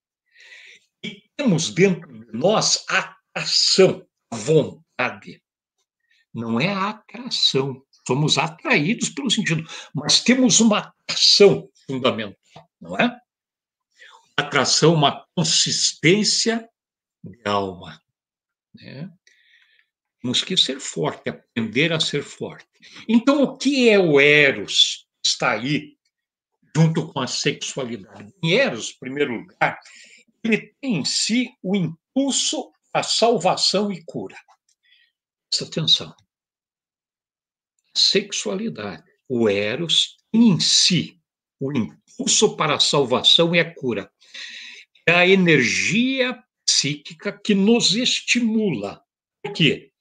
[1.03, 5.44] e temos dentro de nós a atração, a vontade.
[6.35, 12.37] Não é a atração, somos atraídos pelo sentido, mas temos uma atração fundamental,
[12.81, 13.17] não é?
[14.37, 16.69] Atração, uma consistência
[17.23, 18.03] de alma.
[18.75, 19.09] Né?
[20.21, 22.67] Temos que ser forte, aprender a ser forte.
[23.09, 25.07] Então, o que é o Eros?
[25.25, 25.97] Está aí,
[26.77, 28.35] junto com a sexualidade.
[28.43, 29.79] Em Eros, em primeiro lugar,
[30.43, 34.37] ele tem em si o impulso à salvação e cura.
[35.49, 36.15] Presta atenção.
[37.97, 41.21] Sexualidade, o Eros, em si,
[41.61, 44.11] o impulso para a salvação e a cura.
[45.07, 49.03] É a energia psíquica que nos estimula.
[49.43, 49.93] Por quê?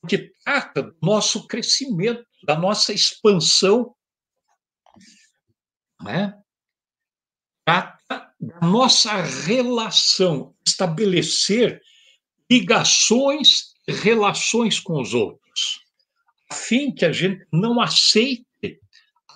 [0.00, 3.94] Porque trata do nosso crescimento, da nossa expansão.
[6.02, 6.38] Né?
[7.66, 11.80] Trata da nossa relação, estabelecer
[12.50, 15.83] ligações, relações com os outros,
[16.54, 18.46] fim que a gente não aceite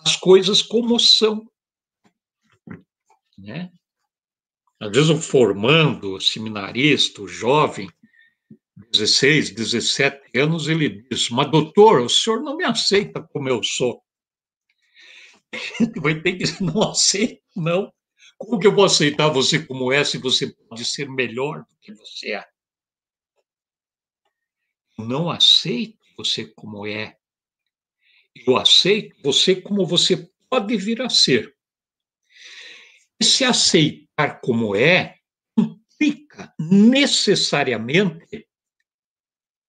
[0.05, 1.47] as coisas como são.
[3.37, 3.71] Né?
[4.81, 7.91] Às vezes o formando, o seminarista, o jovem,
[8.93, 14.03] 16, 17 anos, ele diz, mas doutor, o senhor não me aceita como eu sou.
[16.01, 17.93] Vai ter que dizer, não aceito, não.
[18.37, 21.93] Como que eu vou aceitar você como é se você pode ser melhor do que
[21.93, 22.45] você é?
[24.97, 27.17] Não aceito você como é.
[28.35, 31.57] Eu aceito você como você pode vir a ser.
[33.21, 35.19] Esse aceitar como é
[35.57, 38.49] implica necessariamente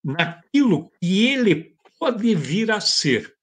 [0.04, 3.36] naquilo que ele pode vir a ser.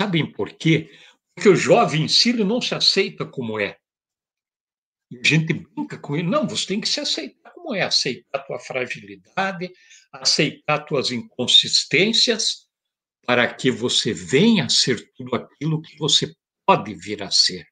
[0.00, 0.90] Sabem por quê?
[1.34, 3.78] Porque o jovem em si não se aceita como é.
[5.10, 6.28] E a gente brinca com ele.
[6.28, 9.70] Não, você tem que se aceitar como é, aceitar tua fragilidade,
[10.10, 12.66] aceitar tuas inconsistências,
[13.26, 16.34] para que você venha a ser tudo aquilo que você
[16.66, 17.68] pode vir a ser.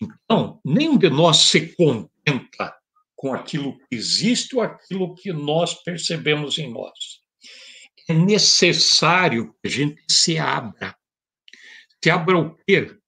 [0.00, 2.74] Então, nenhum de nós se contenta
[3.14, 7.20] com aquilo que existe ou aquilo que nós percebemos em nós.
[8.08, 10.96] É necessário que a gente se abra.
[12.02, 12.98] Se abra o quê?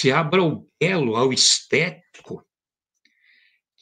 [0.00, 2.45] Se abra ao belo, ao estético.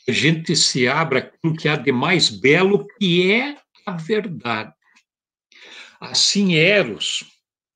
[0.06, 4.74] A gente se abra aquilo que há de mais belo, que é a verdade.
[5.98, 7.24] Assim, Eros,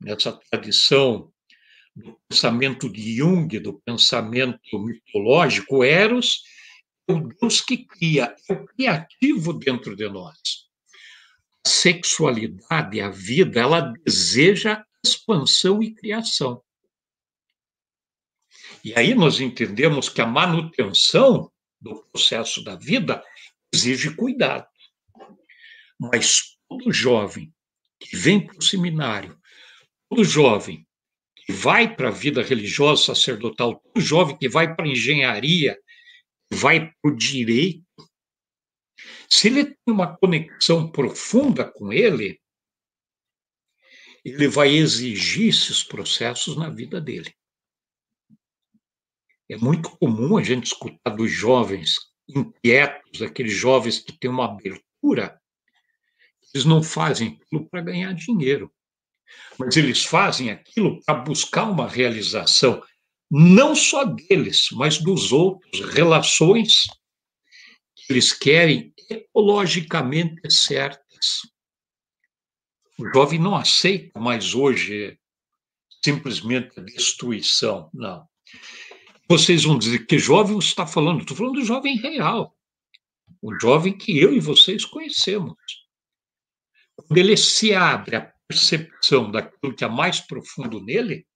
[0.00, 1.32] nessa tradição
[1.96, 6.42] do pensamento de Jung, do pensamento mitológico, Eros
[7.08, 10.68] é o Deus que cria, é o criativo dentro de nós.
[11.64, 16.62] A sexualidade, a vida, ela deseja expansão e criação.
[18.84, 23.22] E aí nós entendemos que a manutenção do processo da vida
[23.72, 24.66] exige cuidado.
[25.98, 27.52] Mas todo jovem
[27.98, 29.38] que vem para o seminário,
[30.08, 30.86] todo jovem
[31.36, 35.78] que vai para a vida religiosa, sacerdotal, todo jovem que vai para a engenharia,
[36.50, 37.84] vai para o direito,
[39.28, 42.40] se ele tem uma conexão profunda com ele,
[44.24, 47.32] ele vai exigir esses processos na vida dele.
[49.48, 51.96] É muito comum a gente escutar dos jovens
[52.28, 55.40] inquietos, aqueles jovens que têm uma abertura,
[56.52, 58.72] eles não fazem aquilo para ganhar dinheiro,
[59.58, 62.82] mas eles fazem aquilo para buscar uma realização,
[63.30, 66.84] não só deles, mas dos outros, relações
[67.94, 71.42] que eles querem ecologicamente certas.
[72.98, 75.18] O jovem não aceita mais hoje
[76.02, 78.26] simplesmente a destruição, não.
[79.30, 81.20] Vocês vão dizer que jovem você está falando?
[81.20, 82.56] Estou falando do jovem real.
[83.42, 85.54] O jovem que eu e vocês conhecemos.
[86.96, 91.26] Quando ele se abre à percepção daquilo que é mais profundo nele,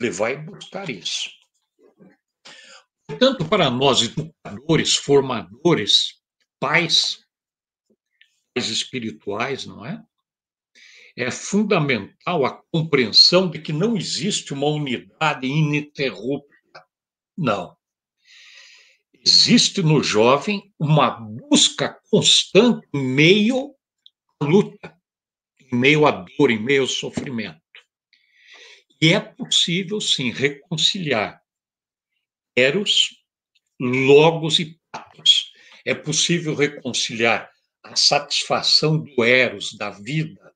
[0.00, 1.30] ele vai buscar isso.
[3.20, 6.20] Tanto para nós, educadores, formadores,
[6.58, 7.24] pais,
[8.54, 10.02] pais espirituais, não é?
[11.16, 16.84] É fundamental a compreensão de que não existe uma unidade ininterrupta.
[17.36, 17.74] Não.
[19.14, 23.74] Existe no jovem uma busca constante em meio
[24.38, 24.96] à luta,
[25.60, 27.60] em meio à dor, em meio ao sofrimento.
[29.00, 31.42] E é possível, sim, reconciliar
[32.54, 33.22] eros,
[33.80, 35.52] logos e patos.
[35.84, 37.50] É possível reconciliar
[37.82, 40.52] a satisfação do eros, da vida, da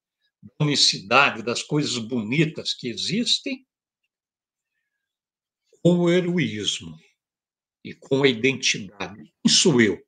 [0.61, 3.67] unicidade, das coisas bonitas que existem,
[5.83, 6.99] com o heroísmo
[7.85, 9.33] e com a identidade.
[9.43, 10.07] Quem sou eu?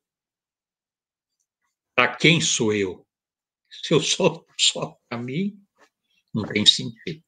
[1.94, 3.06] Para quem sou eu?
[3.70, 5.58] Se eu sou só para mim,
[6.32, 7.22] não tem sentido.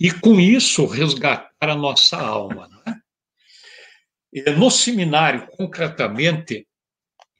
[0.00, 2.68] E com isso, resgatar a nossa alma.
[2.68, 4.52] Né?
[4.58, 6.66] No seminário, concretamente,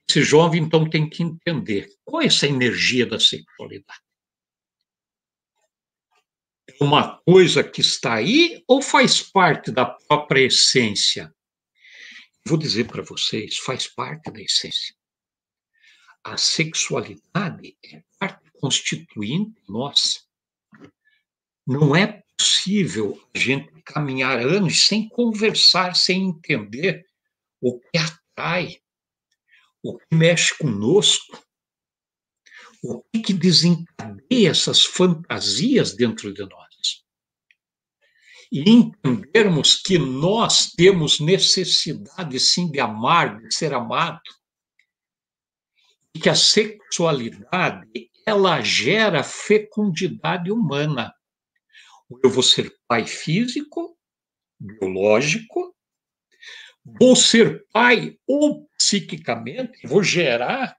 [0.09, 4.04] esse jovem então tem que entender qual é essa energia da sexualidade
[6.81, 11.35] uma coisa que está aí ou faz parte da própria essência?
[12.47, 14.95] Vou dizer para vocês, faz parte da essência.
[16.23, 20.21] A sexualidade é parte constituinte nossa.
[21.67, 27.07] Não é possível a gente caminhar anos sem conversar, sem entender
[27.61, 28.79] o que atrai,
[29.83, 31.43] o que mexe conosco,
[32.87, 37.03] o que desencadeia essas fantasias dentro de nós.
[38.53, 44.21] E entendermos que nós temos necessidade, sim, de amar, de ser amado,
[46.15, 51.13] e que a sexualidade, ela gera fecundidade humana.
[52.23, 53.99] Eu vou ser pai físico,
[54.61, 55.75] biológico,
[56.85, 60.77] vou ser pai ou psiquicamente, vou gerar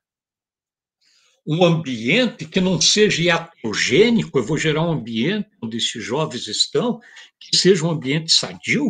[1.45, 6.99] um ambiente que não seja iatrogênico, eu vou gerar um ambiente onde esses jovens estão,
[7.39, 8.89] que seja um ambiente sadio.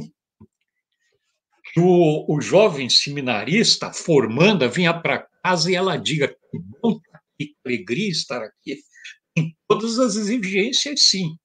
[1.73, 7.17] Que o, o jovem seminarista, formanda, venha para casa e ela diga que bom estar
[7.17, 8.79] aqui, que alegria estar aqui.
[9.35, 11.37] Em todas as exigências, sim.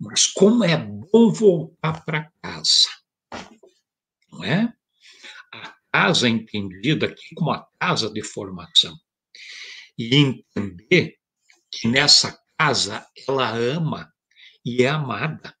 [0.00, 2.88] Mas como é bom voltar para casa,
[4.32, 4.74] não é?
[5.52, 8.98] A casa entendida aqui como a casa de formação
[9.98, 11.16] e entender
[11.70, 14.12] que nessa casa ela ama
[14.64, 15.56] e é amada.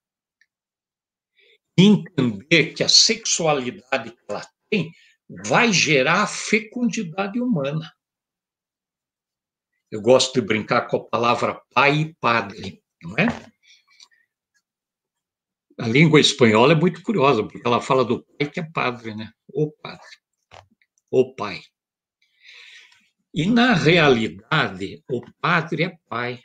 [1.76, 4.92] entender que a sexualidade que ela tem
[5.28, 7.92] vai gerar a fecundidade humana.
[9.90, 13.26] Eu gosto de brincar com a palavra pai e padre, não é?
[15.78, 19.32] A língua espanhola é muito curiosa, porque ela fala do pai que é padre, né?
[19.48, 20.06] O padre,
[21.10, 21.60] o pai.
[23.34, 26.40] E, na realidade, o padre é pai,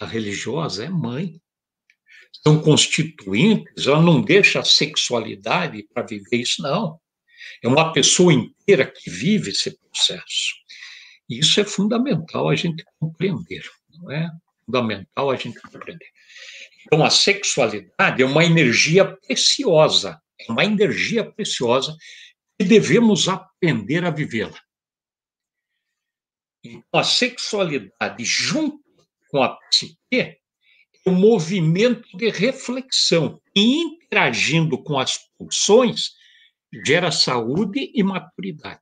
[0.00, 1.40] a religiosa é mãe.
[2.42, 6.98] São constituintes, ela não deixa a sexualidade para viver isso, não.
[7.62, 10.54] É uma pessoa inteira que vive esse processo.
[11.28, 14.28] E isso é fundamental a gente compreender, não é?
[14.66, 16.10] fundamental a gente aprender.
[16.86, 21.96] Então, a sexualidade é uma energia preciosa, é uma energia preciosa
[22.58, 24.58] e devemos aprender a vivê-la.
[26.92, 28.82] A sexualidade, junto
[29.28, 30.38] com a psique, é
[31.06, 36.12] um movimento de reflexão e interagindo com as pulsões
[36.86, 38.80] gera saúde e maturidade.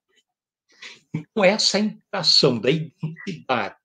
[1.15, 3.77] Então, essa interação da identidade,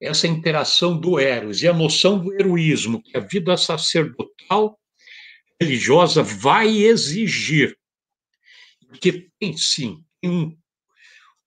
[0.00, 4.78] essa interação do Eros e a noção do heroísmo que a vida sacerdotal
[5.60, 7.76] religiosa vai exigir,
[9.00, 10.56] que tem sim um,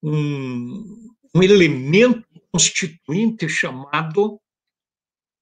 [0.04, 4.42] um, um elemento constituinte chamado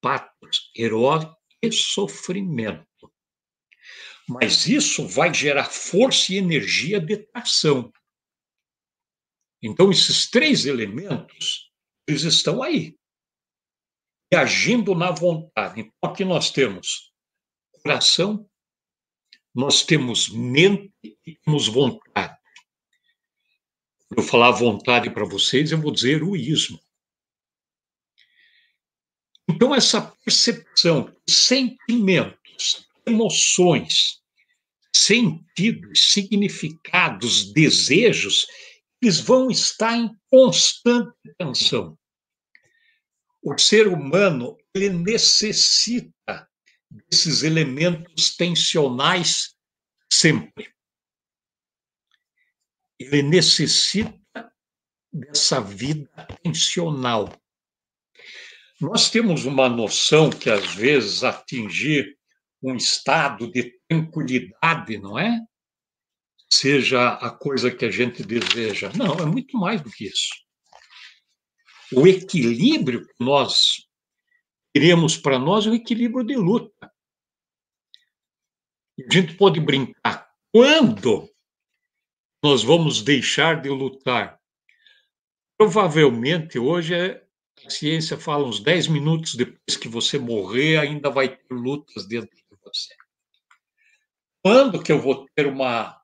[0.01, 1.27] patos, herói
[1.61, 2.85] e sofrimento.
[4.27, 7.91] Mas isso vai gerar força e energia de ação.
[9.61, 11.71] Então, esses três elementos,
[12.07, 12.97] eles estão aí,
[14.33, 15.81] agindo na vontade.
[15.81, 17.11] Então, aqui nós temos
[17.81, 18.49] coração,
[19.53, 22.37] nós temos mente e temos vontade.
[24.15, 26.79] Eu falar vontade para vocês, eu vou dizer heroísmo.
[29.47, 34.21] Então, essa percepção, sentimentos, emoções,
[34.95, 38.47] sentidos, significados, desejos,
[39.01, 41.97] eles vão estar em constante tensão.
[43.43, 46.49] O ser humano ele necessita
[46.89, 49.55] desses elementos tensionais
[50.11, 50.74] sempre.
[52.99, 54.19] Ele necessita
[55.11, 56.09] dessa vida
[56.43, 57.29] tensional.
[58.79, 62.17] Nós temos uma noção que, às vezes, atingir
[62.61, 65.39] um estado de tranquilidade, não é?
[66.51, 68.91] Seja a coisa que a gente deseja.
[68.95, 70.33] Não, é muito mais do que isso.
[71.93, 73.87] O equilíbrio que nós
[74.73, 76.91] queremos para nós é o equilíbrio de luta.
[78.99, 80.29] A gente pode brincar.
[80.51, 81.29] Quando
[82.45, 84.39] nós vamos deixar de lutar?
[85.57, 87.25] Provavelmente hoje é
[87.65, 92.29] a ciência fala uns 10 minutos depois que você morrer, ainda vai ter lutas dentro
[92.35, 92.93] de você.
[94.43, 95.99] Quando que eu vou ter uma,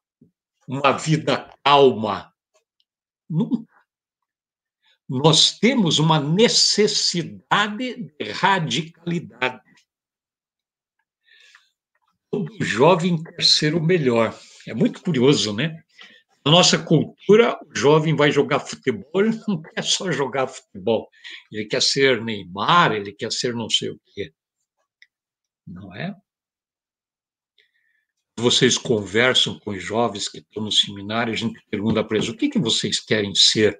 [0.67, 2.33] uma vida calma?
[3.29, 3.71] Nunca.
[5.07, 9.61] Nós temos uma necessidade de radicalidade.
[12.31, 14.35] Todo jovem quer ser o melhor.
[14.65, 15.83] É muito curioso, né?
[16.43, 21.07] Na nossa cultura, o jovem vai jogar futebol, ele não quer só jogar futebol,
[21.51, 24.33] ele quer ser Neymar, ele quer ser não sei o quê.
[25.67, 26.15] Não é?
[28.37, 32.35] Vocês conversam com os jovens que estão no seminário, a gente pergunta para eles: o
[32.35, 33.79] que, que vocês querem ser?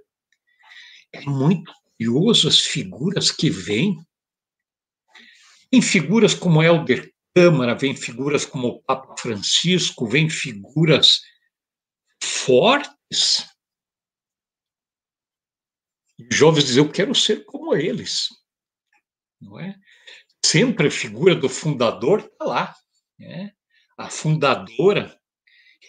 [1.11, 3.97] É muito curioso as figuras que vêm.
[5.71, 11.21] Tem figuras como Helder Câmara, vem figuras como o Papa Francisco, vem figuras
[12.23, 13.45] fortes.
[16.31, 18.29] Jovens dizem, eu quero ser como eles.
[19.39, 19.75] Não é?
[20.45, 22.75] Sempre a figura do fundador está lá.
[23.19, 23.51] Né?
[23.97, 25.19] A fundadora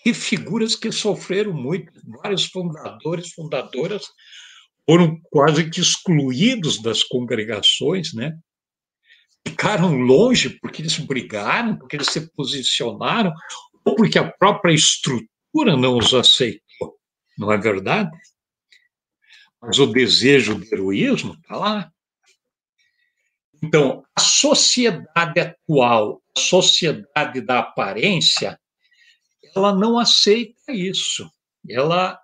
[0.04, 1.92] e figuras que sofreram muito.
[2.22, 4.06] Vários fundadores, fundadoras
[4.88, 8.36] foram quase que excluídos das congregações, né?
[9.46, 13.32] Ficaram longe porque eles brigaram, porque eles se posicionaram,
[13.84, 16.98] ou porque a própria estrutura cultura não os aceitou,
[17.36, 18.10] não é verdade?
[19.60, 21.92] Mas o desejo de heroísmo está lá.
[23.62, 28.58] Então, a sociedade atual, a sociedade da aparência,
[29.54, 31.30] ela não aceita isso.
[31.68, 32.18] Ela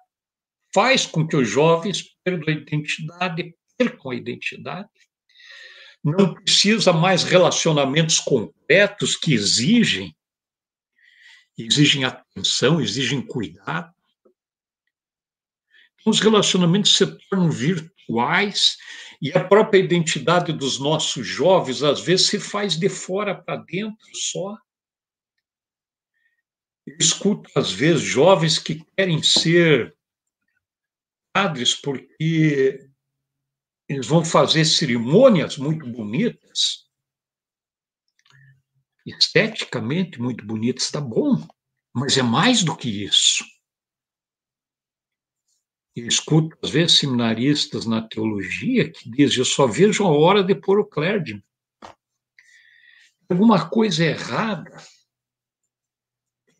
[0.74, 4.89] faz com que os jovens percam a identidade, percam a identidade.
[6.03, 10.16] Não precisa mais relacionamentos concretos que exigem
[11.59, 13.92] exigem atenção, exigem cuidado.
[16.00, 18.76] Então, os relacionamentos se tornam virtuais
[19.20, 24.09] e a própria identidade dos nossos jovens, às vezes, se faz de fora para dentro
[24.14, 24.56] só.
[26.86, 29.94] Eu escuto, às vezes, jovens que querem ser
[31.32, 32.88] padres porque
[33.88, 36.88] eles vão fazer cerimônias muito bonitas
[39.11, 41.46] esteticamente muito bonito, está bom,
[41.94, 43.44] mas é mais do que isso.
[45.96, 50.54] Eu escuto, às vezes, seminaristas na teologia que dizem: Eu só vejo a hora de
[50.54, 51.42] pôr o clérdigo.
[53.28, 54.70] Alguma coisa errada.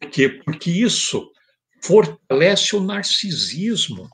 [0.01, 0.29] Por quê?
[0.29, 1.33] Porque isso
[1.83, 4.11] fortalece o narcisismo.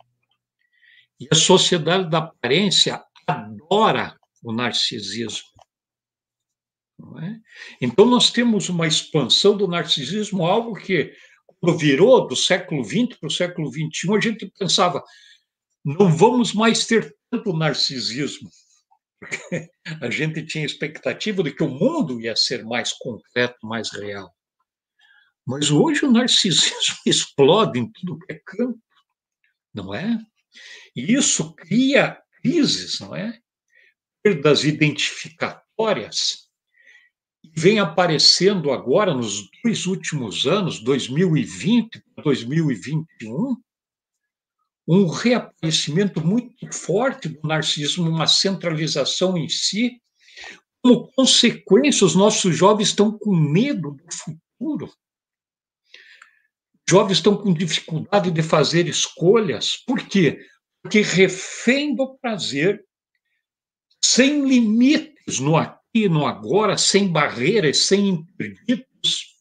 [1.18, 5.53] E a sociedade da aparência adora o narcisismo.
[7.22, 7.36] É?
[7.80, 11.12] Então, nós temos uma expansão do narcisismo, algo que,
[11.60, 15.02] quando virou do século XX para o século XXI, a gente pensava,
[15.84, 18.48] não vamos mais ter tanto narcisismo.
[19.20, 19.70] Porque
[20.00, 24.32] a gente tinha expectativa de que o mundo ia ser mais concreto, mais real.
[25.46, 28.80] Mas hoje o narcisismo explode em tudo que é campo,
[29.74, 30.18] não é?
[30.96, 33.38] E isso cria crises, não é?
[34.22, 36.43] Perdas identificatórias.
[37.52, 43.56] Vem aparecendo agora, nos dois últimos anos, 2020 e 2021,
[44.86, 50.00] um reaparecimento muito forte do narcisismo, uma centralização em si.
[50.82, 54.92] Como consequência, os nossos jovens estão com medo do futuro
[56.88, 59.76] jovens estão com dificuldade de fazer escolhas.
[59.86, 60.38] Por quê?
[60.82, 62.84] Porque refém do prazer,
[64.02, 69.32] sem limites no aqui e no agora, sem barreiras, sem interditos,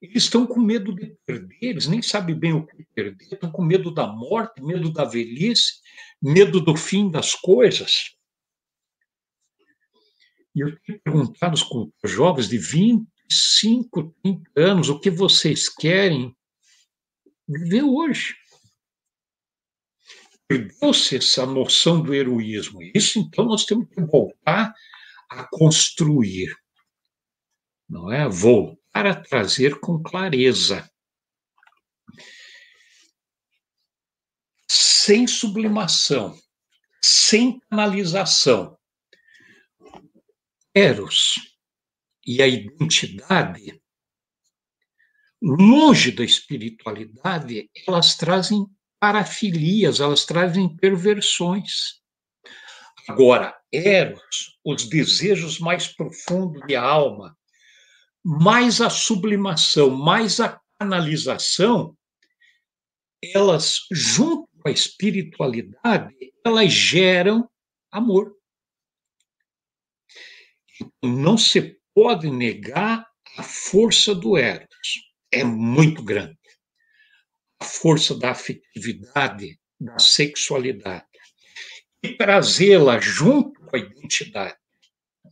[0.00, 3.62] eles estão com medo de perder, eles nem sabem bem o que perder, estão com
[3.62, 5.80] medo da morte, medo da velhice,
[6.22, 8.16] medo do fim das coisas.
[10.54, 16.36] E eu tenho perguntado aos jovens de 25, 30 anos o que vocês querem
[17.48, 18.36] viver hoje.
[20.46, 22.78] Perdeu-se essa noção do heroísmo.
[22.94, 24.72] Isso, então, nós temos que voltar
[25.30, 26.54] a construir,
[27.88, 28.28] não é?
[28.28, 30.90] Voltar a trazer com clareza.
[34.68, 36.38] Sem sublimação,
[37.02, 38.78] sem canalização.
[40.74, 41.34] Eros
[42.26, 43.80] e a identidade
[45.40, 48.66] longe da espiritualidade, elas trazem
[49.00, 52.00] parafilias, elas trazem perversões.
[53.08, 57.36] Agora, Eros, os desejos mais profundos de alma,
[58.24, 61.96] mais a sublimação, mais a canalização,
[63.22, 66.14] elas, junto com a espiritualidade,
[66.44, 67.50] elas geram
[67.90, 68.34] amor.
[71.02, 73.06] Não se pode negar
[73.36, 74.68] a força do Eros
[75.30, 76.38] é muito grande.
[77.60, 81.06] A força da afetividade, da sexualidade.
[82.02, 84.56] E trazê-la junto com a identidade,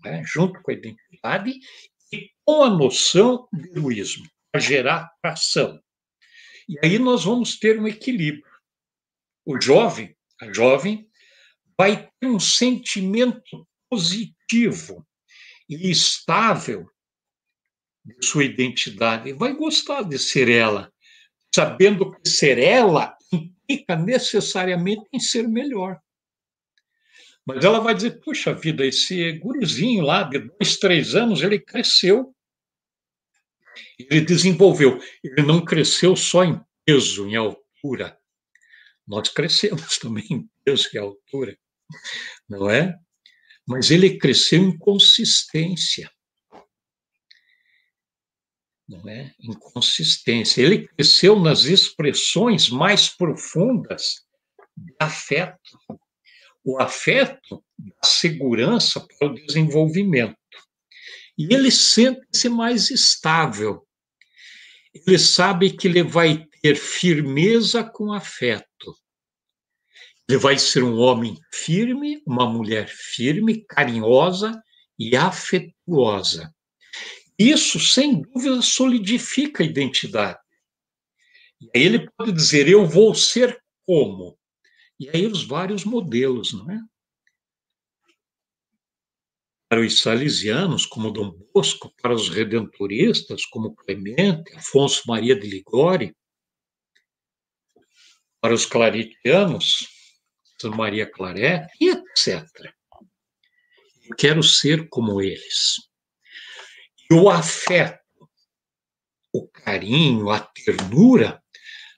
[0.05, 0.23] né?
[0.25, 1.59] junto com a identidade
[2.13, 5.81] e com a noção de heroísmo, para gerar ação.
[6.69, 8.45] E aí nós vamos ter um equilíbrio.
[9.45, 11.09] O jovem, a jovem,
[11.79, 15.07] vai ter um sentimento positivo
[15.69, 16.89] e estável
[18.05, 20.93] de sua identidade, vai gostar de ser ela,
[21.55, 26.01] sabendo que ser ela implica necessariamente em ser melhor.
[27.47, 32.35] Mas ela vai dizer: puxa vida, esse gurizinho lá de dois, três anos, ele cresceu.
[33.99, 34.99] Ele desenvolveu.
[35.23, 38.19] Ele não cresceu só em peso, em altura.
[39.07, 41.57] Nós crescemos também em peso e altura,
[42.49, 42.99] não é?
[43.67, 46.11] Mas ele cresceu em consistência
[48.89, 49.35] não é?
[49.41, 50.63] inconsistência.
[50.63, 54.25] Ele cresceu nas expressões mais profundas
[54.77, 55.79] de afeto.
[56.67, 60.37] O afeto da segurança para o desenvolvimento.
[61.39, 63.87] E ele sente-se mais estável.
[64.93, 68.97] Ele sabe que ele vai ter firmeza com afeto.
[70.29, 74.61] Ele vai ser um homem firme, uma mulher firme, carinhosa
[74.99, 76.53] e afetuosa.
[77.39, 80.41] Isso, sem dúvida, solidifica a identidade.
[81.61, 84.37] E ele pode dizer: eu vou ser como?
[84.99, 86.81] E aí os vários modelos, não é?
[89.69, 96.17] Para os salesianos, como Dom Bosco, para os redentoristas, como Clemente, Afonso Maria de Ligori,
[98.41, 99.89] para os claretianos,
[100.65, 102.47] Maria Claret, e etc.
[104.09, 105.77] Eu quero ser como eles.
[107.11, 108.01] E o afeto,
[109.33, 111.43] o carinho, a ternura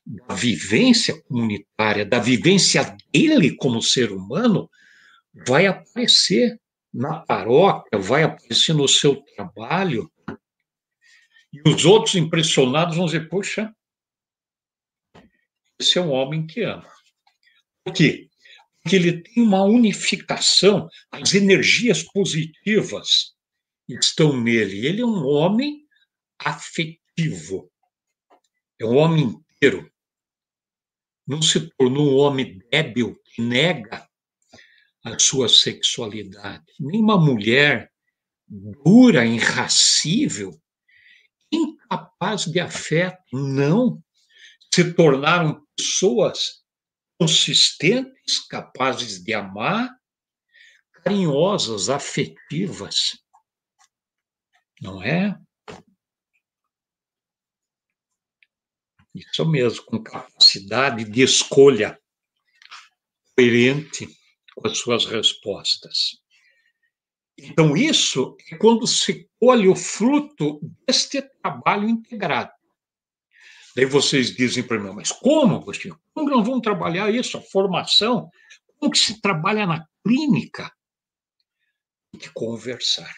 [0.08, 4.70] da vivência comunitária, da vivência dele como ser humano,
[5.46, 6.58] vai aparecer
[6.92, 10.10] na paróquia, vai aparecer no seu trabalho.
[11.52, 13.70] E os outros impressionados vão dizer: Poxa,
[15.78, 16.90] esse é um homem que ama.
[17.84, 18.30] Por quê?
[18.82, 23.34] Porque ele tem uma unificação, as energias positivas
[23.86, 24.86] estão nele.
[24.86, 25.86] Ele é um homem
[26.38, 27.70] afetivo,
[28.80, 29.90] é um homem inteiro.
[31.28, 34.08] Não se tornou um homem débil que nega
[35.04, 36.64] a sua sexualidade.
[36.80, 37.92] Nenhuma mulher
[38.48, 40.58] dura, irracível,
[41.52, 44.02] incapaz de afeto, não.
[44.72, 46.62] Se tornaram pessoas
[47.20, 49.90] consistentes, capazes de amar,
[50.92, 53.18] carinhosas, afetivas.
[54.80, 55.38] Não é?
[59.18, 61.98] Isso mesmo, com capacidade de escolha
[63.36, 64.08] coerente
[64.54, 66.18] com as suas respostas.
[67.38, 72.50] Então, isso é quando se colhe o fruto deste trabalho integrado.
[73.76, 75.96] Daí vocês dizem para mim, mas como, Agostinho?
[76.12, 78.28] Como nós vamos trabalhar isso, a formação?
[78.76, 80.72] Como que se trabalha na clínica?
[82.10, 83.14] Tem que conversar.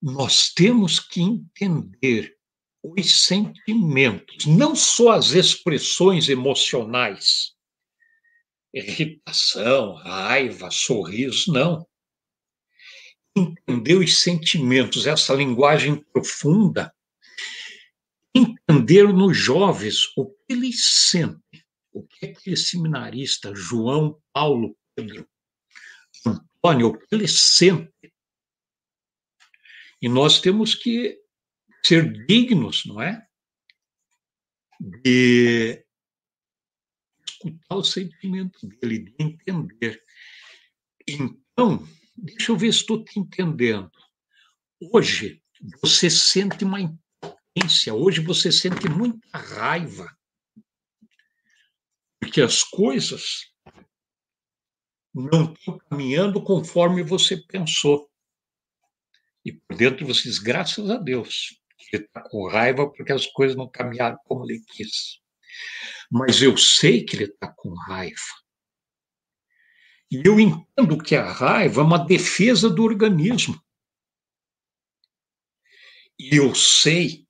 [0.00, 2.35] Nós temos que entender
[2.92, 7.54] os sentimentos, não só as expressões emocionais,
[8.72, 11.86] irritação, raiva, sorriso, não.
[13.34, 16.94] Entender os sentimentos, essa linguagem profunda,
[18.34, 25.28] entender nos jovens o que eles sentem, o que aquele seminarista, João Paulo Pedro,
[26.26, 28.12] Antônio, o que eles sentem.
[30.00, 31.18] E nós temos que
[31.86, 33.24] ser dignos, não é?
[34.80, 35.84] De
[37.26, 40.04] escutar o sentimento dele, de entender.
[41.06, 43.90] Então, deixa eu ver se estou te entendendo.
[44.92, 45.42] Hoje,
[45.80, 50.14] você sente uma impotência, hoje você sente muita raiva,
[52.20, 53.54] porque as coisas
[55.14, 58.10] não estão caminhando conforme você pensou.
[59.44, 61.62] E por dentro você diz, graças a Deus,
[61.94, 65.20] ele está com raiva porque as coisas não caminharam como ele quis
[66.10, 68.20] mas eu sei que ele está com raiva.
[70.10, 73.60] E eu entendo que a raiva é uma defesa do organismo.
[76.18, 77.26] E eu sei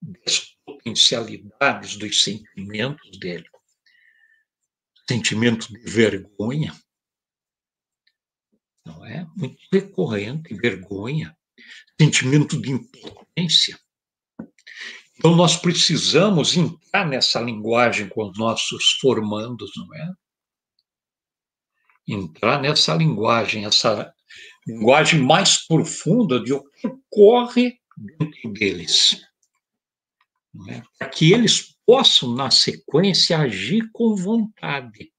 [0.00, 3.48] das potencialidades dos sentimentos dele.
[5.08, 6.72] Sentimento de vergonha,
[8.86, 9.26] não é?
[9.36, 11.36] Muito recorrente, vergonha.
[12.00, 13.78] Sentimento de impotência.
[15.22, 20.10] Então, nós precisamos entrar nessa linguagem com os nossos formandos, não é?
[22.08, 24.12] Entrar nessa linguagem, essa
[24.66, 29.22] linguagem mais profunda de o que ocorre dentro deles.
[30.68, 30.82] É?
[30.98, 35.12] Para que eles possam, na sequência, agir com vontade.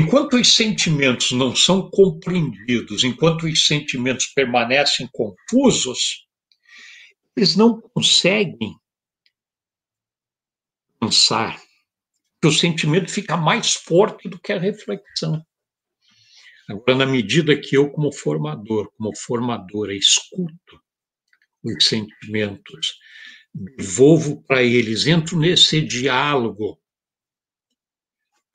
[0.00, 6.23] Enquanto os sentimentos não são compreendidos, enquanto os sentimentos permanecem confusos,
[7.36, 8.78] eles não conseguem
[11.00, 11.60] pensar,
[12.40, 15.44] que o sentimento fica mais forte do que a reflexão.
[16.68, 20.82] Agora, na medida que eu, como formador, como formadora, escuto
[21.62, 22.98] os sentimentos,
[23.52, 26.80] devolvo para eles, entro nesse diálogo,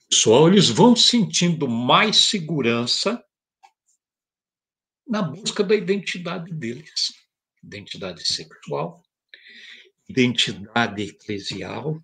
[0.10, 3.24] pessoal, eles vão sentindo mais segurança
[5.08, 7.29] na busca da identidade deles
[7.64, 9.04] identidade sexual,
[10.08, 12.04] identidade eclesial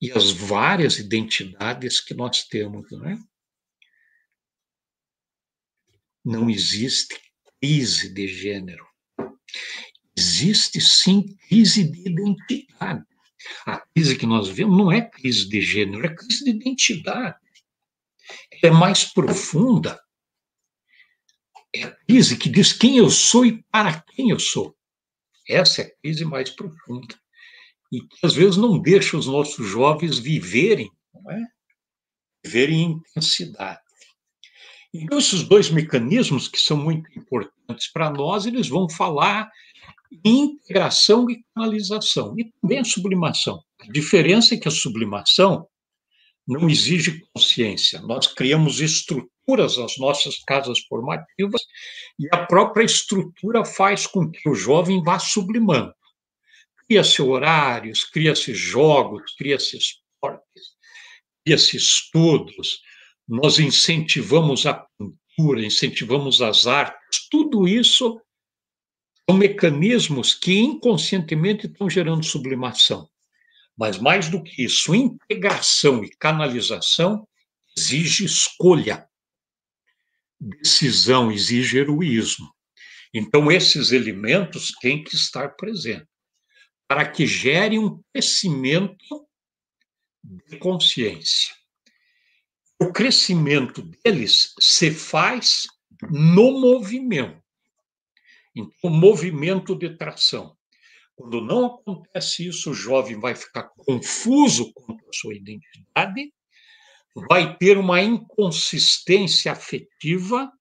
[0.00, 3.18] e as várias identidades que nós temos, não é?
[6.24, 7.20] Não existe
[7.60, 8.86] crise de gênero.
[10.16, 13.04] Existe sim crise de identidade.
[13.64, 17.38] A crise que nós vemos não é crise de gênero, é crise de identidade.
[18.50, 20.02] Ela é mais profunda
[21.78, 24.76] é a crise que diz quem eu sou e para quem eu sou.
[25.48, 27.14] Essa é a crise mais profunda.
[27.92, 31.44] E que às vezes não deixa os nossos jovens viverem, não é?
[32.44, 33.80] Viverem em intensidade.
[34.92, 39.50] Então, esses dois mecanismos que são muito importantes para nós, eles vão falar
[40.24, 43.62] em integração e canalização, e também a sublimação.
[43.80, 45.68] A diferença é que a sublimação
[46.46, 48.00] não exige consciência.
[48.02, 51.62] Nós criamos estruturas nas nossas casas formativas
[52.18, 55.94] e a própria estrutura faz com que o jovem vá sublimando.
[56.86, 60.76] Cria-se horários, cria-se jogos, cria-se esportes,
[61.44, 62.80] cria-se estudos,
[63.26, 68.20] nós incentivamos a cultura, incentivamos as artes, tudo isso
[69.28, 73.08] são mecanismos que inconscientemente estão gerando sublimação.
[73.76, 77.28] Mas mais do que isso, integração e canalização
[77.76, 79.06] exige escolha.
[80.40, 82.54] Decisão exige heroísmo.
[83.12, 86.08] Então, esses elementos têm que estar presentes
[86.88, 89.26] para que gere um crescimento
[90.22, 91.54] de consciência.
[92.78, 95.66] o crescimento deles se faz
[96.10, 97.42] no movimento.
[98.54, 100.55] Então, movimento de tração.
[101.16, 106.30] Quando não acontece isso, o jovem vai ficar confuso quanto à sua identidade,
[107.28, 110.52] vai ter uma inconsistência afetiva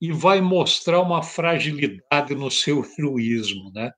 [0.00, 3.92] e vai mostrar uma fragilidade no seu heroísmo, né?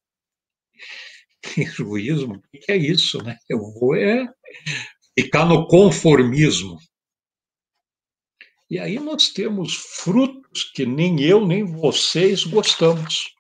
[1.57, 3.39] Heroísmo, o que é isso, né?
[3.49, 4.29] Eu vou é
[5.19, 6.79] ficar no conformismo.
[8.69, 13.34] E aí nós temos frutos que nem eu nem vocês gostamos.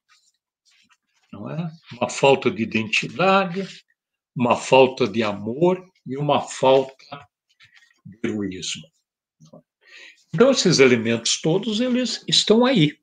[1.34, 1.68] Não é?
[1.92, 3.66] Uma falta de identidade,
[4.36, 7.28] uma falta de amor e uma falta
[8.06, 8.84] de heroísmo.
[10.32, 12.96] Então esses elementos todos eles estão aí.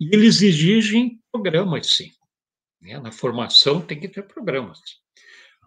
[0.00, 2.10] E eles exigem programas, sim.
[2.80, 2.98] Né?
[3.00, 4.80] Na formação tem que ter programas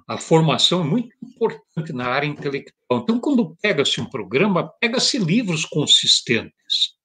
[0.08, 3.02] a formação é muito importante na área intelectual.
[3.02, 6.97] Então, quando pega-se um programa, pega-se livros consistentes.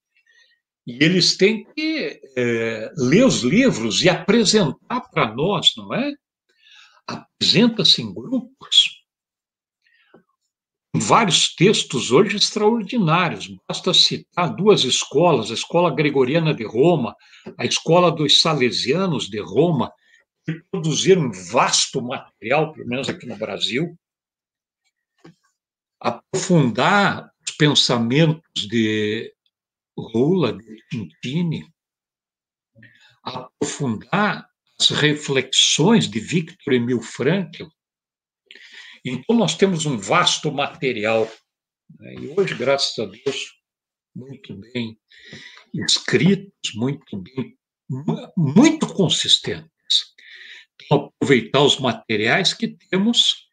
[0.87, 6.13] E eles têm que é, ler os livros e apresentar para nós, não é?
[7.07, 9.03] Apresenta-se em grupos.
[10.95, 13.49] Vários textos hoje extraordinários.
[13.67, 17.17] Basta citar duas escolas: a Escola Gregoriana de Roma,
[17.57, 19.91] a Escola dos Salesianos de Roma,
[20.45, 23.97] que produziram um vasto material, pelo menos aqui no Brasil,
[26.01, 29.33] aprofundar os pensamentos de
[29.97, 31.67] Lula, de Tintini,
[33.23, 34.49] aprofundar
[34.81, 37.67] as reflexões de Victor Emil Frankl.
[39.05, 41.31] Então, nós temos um vasto material.
[41.99, 42.15] Né?
[42.15, 43.53] E hoje, graças a Deus,
[44.15, 44.99] muito bem
[45.75, 47.57] escritos, muito bem,
[48.37, 49.73] muito consistentes
[50.91, 53.49] aproveitar os materiais que temos,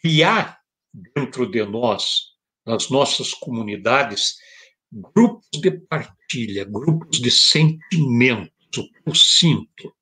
[0.00, 0.58] criar
[1.14, 2.32] dentro de nós,
[2.66, 4.36] nas nossas comunidades,
[4.92, 9.94] grupos de partilha, grupos de sentimentos, o que eu sinto.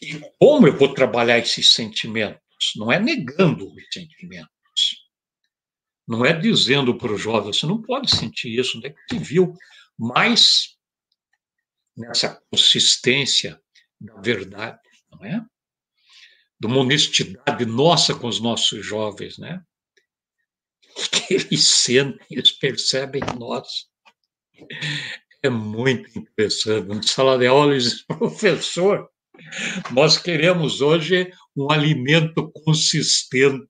[0.00, 2.72] E como eu vou trabalhar esses sentimentos?
[2.76, 4.50] Não é negando os sentimentos.
[6.06, 9.18] Não é dizendo para o jovem, você não pode sentir isso, onde é que se
[9.18, 9.52] viu?
[9.98, 10.76] Mas
[11.96, 13.60] nessa consistência
[14.00, 14.78] da verdade
[15.10, 15.44] não é?
[16.58, 19.62] De uma honestidade nossa com os nossos jovens, né?
[21.10, 23.86] Que eles sentem, eles percebem em nós.
[25.42, 26.88] É muito interessante.
[26.88, 29.10] Na sala de aula, eles professor,
[29.92, 33.68] nós queremos hoje um alimento consistente.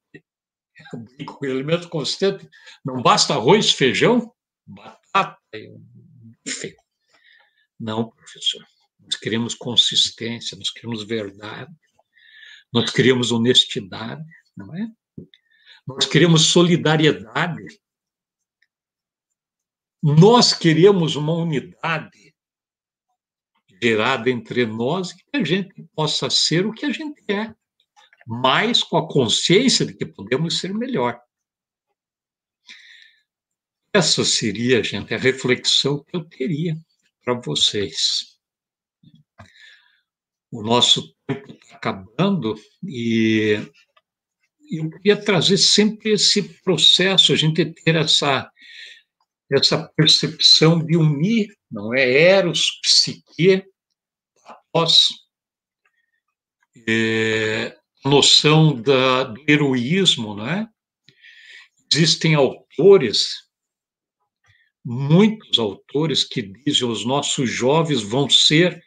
[1.27, 2.49] Com alimento consistente,
[2.85, 4.33] não basta arroz, feijão,
[4.65, 5.85] batata e um
[6.45, 6.77] bife.
[7.81, 8.65] Não, professor
[9.07, 11.73] nós queremos consistência, nós queremos verdade,
[12.73, 14.25] nós queremos honestidade,
[14.57, 14.89] não é?
[15.87, 17.81] Nós queremos solidariedade.
[20.03, 22.35] Nós queremos uma unidade
[23.83, 27.55] gerada entre nós que a gente possa ser o que a gente é,
[28.27, 31.21] mas com a consciência de que podemos ser melhor.
[33.93, 36.77] Essa seria, gente, a reflexão que eu teria
[37.23, 38.37] para vocês
[40.51, 43.59] o nosso tempo está acabando e
[44.71, 48.51] eu queria trazer sempre esse processo, a gente ter essa,
[49.51, 52.11] essa percepção de unir, não é?
[52.11, 53.65] Eros, psique,
[54.73, 55.09] pós,
[56.89, 60.69] é, noção da, do heroísmo, não é?
[61.93, 63.47] Existem autores,
[64.85, 68.86] muitos autores que dizem os nossos jovens vão ser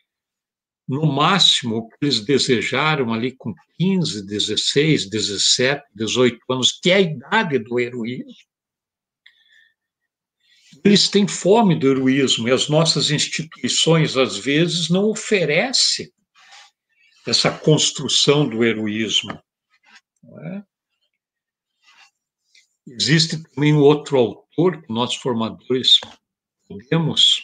[0.90, 6.96] no máximo, o que eles desejaram ali com 15, 16, 17, 18 anos, que é
[6.96, 8.34] a idade do heroísmo.
[10.84, 16.12] Eles têm fome do heroísmo e as nossas instituições, às vezes, não oferecem
[17.28, 19.32] essa construção do heroísmo.
[19.34, 20.64] É?
[22.88, 26.00] Existe também um outro autor que nós formadores
[26.68, 27.44] podemos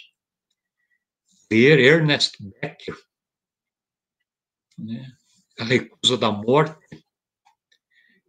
[1.52, 2.96] ler, Ernest Becker,
[4.78, 5.12] né?
[5.60, 7.04] A Recusa da Morte.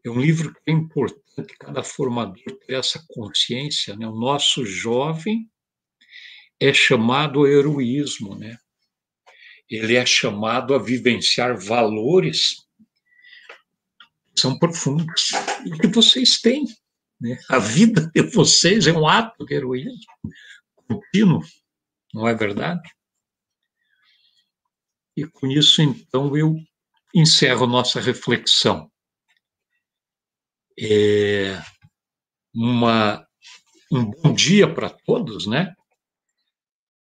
[0.05, 2.36] É um livro que é importante cada formador
[2.66, 3.97] ter essa consciência.
[3.97, 4.07] Né?
[4.07, 5.51] O nosso jovem
[6.61, 8.57] é chamado ao heroísmo, né?
[9.68, 12.64] ele é chamado a vivenciar valores
[14.34, 15.32] que são profundos
[15.64, 16.64] e que vocês têm.
[17.20, 17.36] Né?
[17.51, 19.99] A vida de vocês é um ato de heroísmo
[20.88, 21.42] contínuo,
[22.14, 22.88] não é verdade?
[25.16, 26.56] E com isso, então, eu
[27.14, 28.90] encerro nossa reflexão.
[30.78, 31.58] É,
[32.54, 33.26] uma,
[33.90, 35.74] um bom dia para todos, né?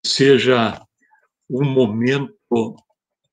[0.04, 0.86] Seja
[1.48, 2.76] um momento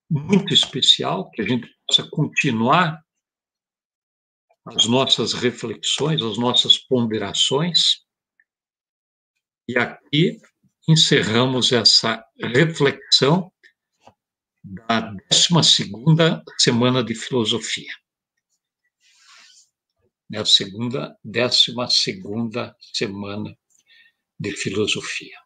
[0.10, 3.04] muito especial, que a gente possa continuar
[4.66, 8.06] as nossas reflexões, as nossas ponderações.
[9.68, 10.40] E aqui
[10.88, 13.52] encerramos essa reflexão
[14.64, 17.92] da 12 semana de filosofia.
[20.34, 21.74] É a segunda, 12
[22.94, 23.58] semana
[24.40, 25.38] de filosofia.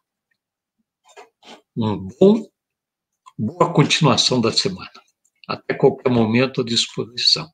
[1.76, 2.48] Um bom,
[3.38, 5.02] boa continuação da semana.
[5.48, 7.50] Até qualquer momento à disposição.